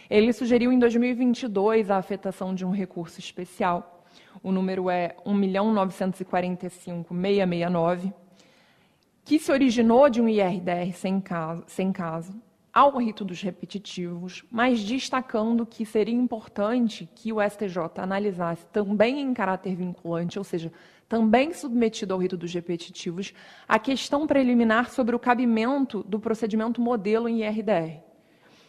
ele 0.09 0.33
sugeriu 0.33 0.71
em 0.71 0.79
2022 0.79 1.91
a 1.91 1.97
afetação 1.97 2.55
de 2.55 2.65
um 2.65 2.71
recurso 2.71 3.19
especial. 3.19 4.03
O 4.41 4.51
número 4.51 4.89
é 4.89 5.15
1.945.669, 5.23 8.11
que 9.23 9.37
se 9.37 9.51
originou 9.51 10.09
de 10.09 10.19
um 10.19 10.27
IRDR 10.27 10.93
sem 10.95 11.21
caso, 11.21 11.63
sem 11.67 11.91
caso 11.91 12.33
ao 12.73 12.97
rito 12.97 13.25
dos 13.25 13.41
repetitivos, 13.41 14.43
mas 14.49 14.83
destacando 14.83 15.65
que 15.65 15.85
seria 15.85 16.15
importante 16.15 17.09
que 17.15 17.33
o 17.33 17.37
STJ 17.41 17.77
analisasse 17.97 18.65
também 18.67 19.19
em 19.19 19.33
caráter 19.33 19.75
vinculante, 19.75 20.37
ou 20.37 20.43
seja, 20.43 20.71
também 21.07 21.53
submetido 21.53 22.13
ao 22.13 22.19
rito 22.19 22.37
dos 22.37 22.53
repetitivos, 22.53 23.33
a 23.67 23.77
questão 23.77 24.25
preliminar 24.25 24.89
sobre 24.89 25.13
o 25.13 25.19
cabimento 25.19 26.03
do 26.03 26.19
procedimento 26.19 26.79
modelo 26.79 27.27
em 27.27 27.43
IRDR. 27.43 27.99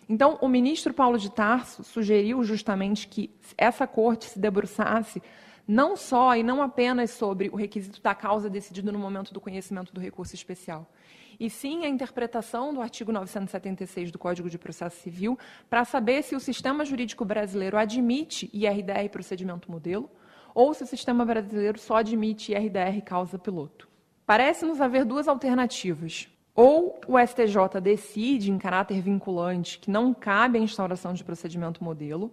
Então, 0.08 0.36
o 0.40 0.48
ministro 0.48 0.92
Paulo 0.92 1.16
de 1.16 1.30
Tarso 1.30 1.84
sugeriu 1.84 2.42
justamente 2.42 3.06
que 3.06 3.30
essa 3.56 3.86
corte 3.86 4.24
se 4.24 4.38
debruçasse 4.38 5.22
não 5.66 5.96
só 5.96 6.36
e 6.36 6.42
não 6.42 6.60
apenas 6.60 7.12
sobre 7.12 7.48
o 7.48 7.56
requisito 7.56 8.02
da 8.02 8.14
causa 8.14 8.50
decidido 8.50 8.92
no 8.92 8.98
momento 8.98 9.32
do 9.32 9.40
conhecimento 9.40 9.92
do 9.92 10.00
recurso 10.00 10.34
especial, 10.34 10.90
e 11.38 11.50
sim 11.50 11.84
a 11.84 11.88
interpretação 11.88 12.72
do 12.72 12.80
artigo 12.80 13.12
976 13.12 14.10
do 14.10 14.18
Código 14.18 14.48
de 14.48 14.58
Processo 14.58 15.00
Civil 15.00 15.38
para 15.68 15.84
saber 15.84 16.22
se 16.22 16.34
o 16.34 16.40
sistema 16.40 16.84
jurídico 16.84 17.24
brasileiro 17.24 17.76
admite 17.76 18.50
IRDR 18.52 19.08
procedimento 19.10 19.70
modelo 19.70 20.10
ou 20.54 20.74
se 20.74 20.82
o 20.82 20.86
sistema 20.86 21.24
brasileiro 21.24 21.78
só 21.78 21.96
admite 21.96 22.52
IRDR 22.52 23.02
causa 23.04 23.38
piloto. 23.38 23.88
Parece-nos 24.26 24.80
haver 24.80 25.04
duas 25.04 25.28
alternativas. 25.28 26.28
Ou 26.54 27.00
o 27.08 27.18
STJ 27.18 27.80
decide, 27.80 28.50
em 28.50 28.58
caráter 28.58 29.00
vinculante, 29.00 29.78
que 29.78 29.90
não 29.90 30.12
cabe 30.12 30.58
a 30.58 30.60
instauração 30.62 31.14
de 31.14 31.24
procedimento 31.24 31.82
modelo, 31.82 32.32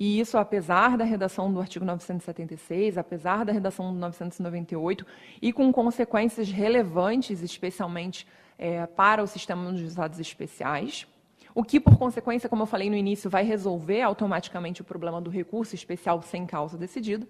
e 0.00 0.18
isso 0.18 0.38
apesar 0.38 0.96
da 0.96 1.04
redação 1.04 1.52
do 1.52 1.60
artigo 1.60 1.84
976, 1.84 2.96
apesar 2.96 3.44
da 3.44 3.52
redação 3.52 3.92
do 3.92 3.98
998, 3.98 5.06
e 5.42 5.52
com 5.52 5.70
consequências 5.70 6.50
relevantes, 6.50 7.42
especialmente 7.42 8.26
é, 8.58 8.86
para 8.86 9.22
o 9.22 9.26
sistema 9.26 9.70
dos 9.70 9.78
juizados 9.78 10.18
especiais, 10.18 11.06
o 11.54 11.62
que, 11.62 11.78
por 11.78 11.98
consequência, 11.98 12.48
como 12.48 12.62
eu 12.62 12.66
falei 12.66 12.88
no 12.88 12.96
início, 12.96 13.28
vai 13.28 13.44
resolver 13.44 14.00
automaticamente 14.00 14.80
o 14.80 14.84
problema 14.84 15.20
do 15.20 15.28
recurso 15.28 15.74
especial 15.74 16.22
sem 16.22 16.46
causa 16.46 16.78
decidida, 16.78 17.28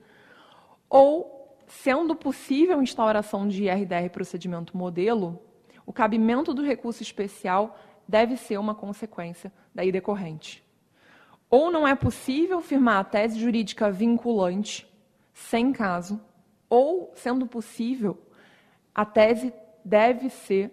ou, 0.89 1.59
sendo 1.67 2.15
possível 2.15 2.81
instauração 2.81 3.49
de 3.49 3.65
IRDR 3.65 4.11
procedimento 4.13 4.77
modelo, 4.77 5.43
o 5.85 5.93
cabimento 5.93 6.55
do 6.55 6.63
recurso 6.63 7.03
especial 7.03 7.77
deve 8.07 8.37
ser 8.37 8.59
uma 8.59 8.77
consequência 8.77 9.53
daí 9.75 9.91
decorrente 9.91 10.70
ou 11.51 11.71
não 11.71 11.87
é 11.87 11.95
possível 11.97 12.61
firmar 12.61 12.99
a 12.99 13.05
tese 13.05 13.39
jurídica 13.39 13.91
vinculante 13.91 14.89
sem 15.35 15.73
caso, 15.73 16.21
ou, 16.69 17.13
sendo 17.17 17.47
possível, 17.47 18.17
a 18.95 19.05
tese 19.05 19.53
deve 19.85 20.31
ser 20.31 20.71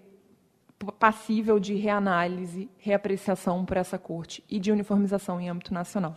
passível 0.99 1.59
de 1.59 1.73
reanálise, 1.73 2.69
reapreciação 2.77 3.65
por 3.65 3.77
essa 3.77 3.97
corte 3.97 4.43
e 4.47 4.59
de 4.59 4.71
uniformização 4.71 5.41
em 5.41 5.49
âmbito 5.49 5.73
nacional. 5.73 6.15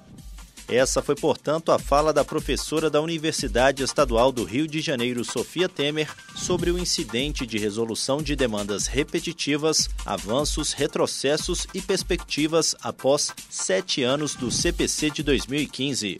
Essa 0.70 1.02
foi, 1.02 1.16
portanto, 1.16 1.72
a 1.72 1.80
fala 1.80 2.12
da 2.12 2.24
professora 2.24 2.88
da 2.88 3.00
Universidade 3.00 3.82
Estadual 3.82 4.30
do 4.30 4.44
Rio 4.44 4.68
de 4.68 4.80
Janeiro, 4.80 5.24
Sofia 5.24 5.68
Temer, 5.68 6.08
sobre 6.36 6.70
o 6.70 6.78
incidente 6.78 7.44
de 7.44 7.58
resolução 7.58 8.22
de 8.22 8.36
demandas 8.36 8.86
repetitivas, 8.86 9.90
avanços, 10.06 10.72
retrocessos 10.72 11.66
e 11.74 11.82
perspectivas 11.82 12.76
após 12.80 13.34
sete 13.50 14.04
anos 14.04 14.36
do 14.36 14.48
CPC 14.48 15.10
de 15.10 15.24
2015. 15.24 16.18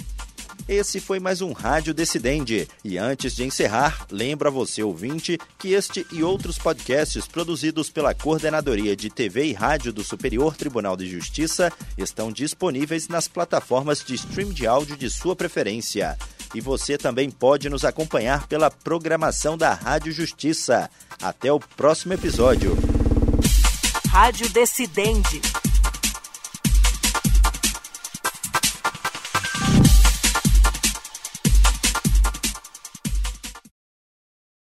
Esse 0.68 1.01
foi 1.01 1.18
mais 1.18 1.40
um 1.40 1.53
Rádio 1.53 1.92
Decidente. 1.92 2.68
E 2.85 2.96
antes 2.99 3.35
de 3.35 3.44
encerrar, 3.44 4.07
lembra 4.11 4.51
você 4.51 4.83
ouvinte 4.83 5.38
que 5.59 5.73
este 5.73 6.07
e 6.12 6.23
outros 6.23 6.59
podcasts 6.59 7.27
produzidos 7.27 7.90
pela 7.90 8.14
Coordenadoria 8.14 8.94
de 8.94 9.11
TV 9.11 9.46
e 9.46 9.53
Rádio 9.53 9.92
do 9.92 10.05
Superior 10.05 10.57
Tribunal 10.57 10.96
de 10.96 11.09
Justiça 11.09 11.73
estão 11.99 12.31
disponíveis 12.31 13.09
nas 13.09 13.27
plataformas 13.27 14.05
de 14.05 14.14
stream 14.14 14.51
de 14.51 14.66
áudio 14.66 14.96
de 14.96 15.11
sua 15.11 15.35
preferência. 15.35 16.16
E 16.55 16.61
você 16.61 16.99
também 16.99 17.31
pode 17.31 17.68
nos 17.68 17.85
acompanhar 17.85 18.46
pela 18.46 18.70
programação 18.70 19.57
da 19.57 19.73
Rádio 19.73 20.12
Justiça. 20.12 20.90
Até 21.23 21.53
o 21.53 21.61
próximo 21.61 22.12
episódio. 22.12 22.77
Rádio 24.09 24.49
Decidente 24.49 25.40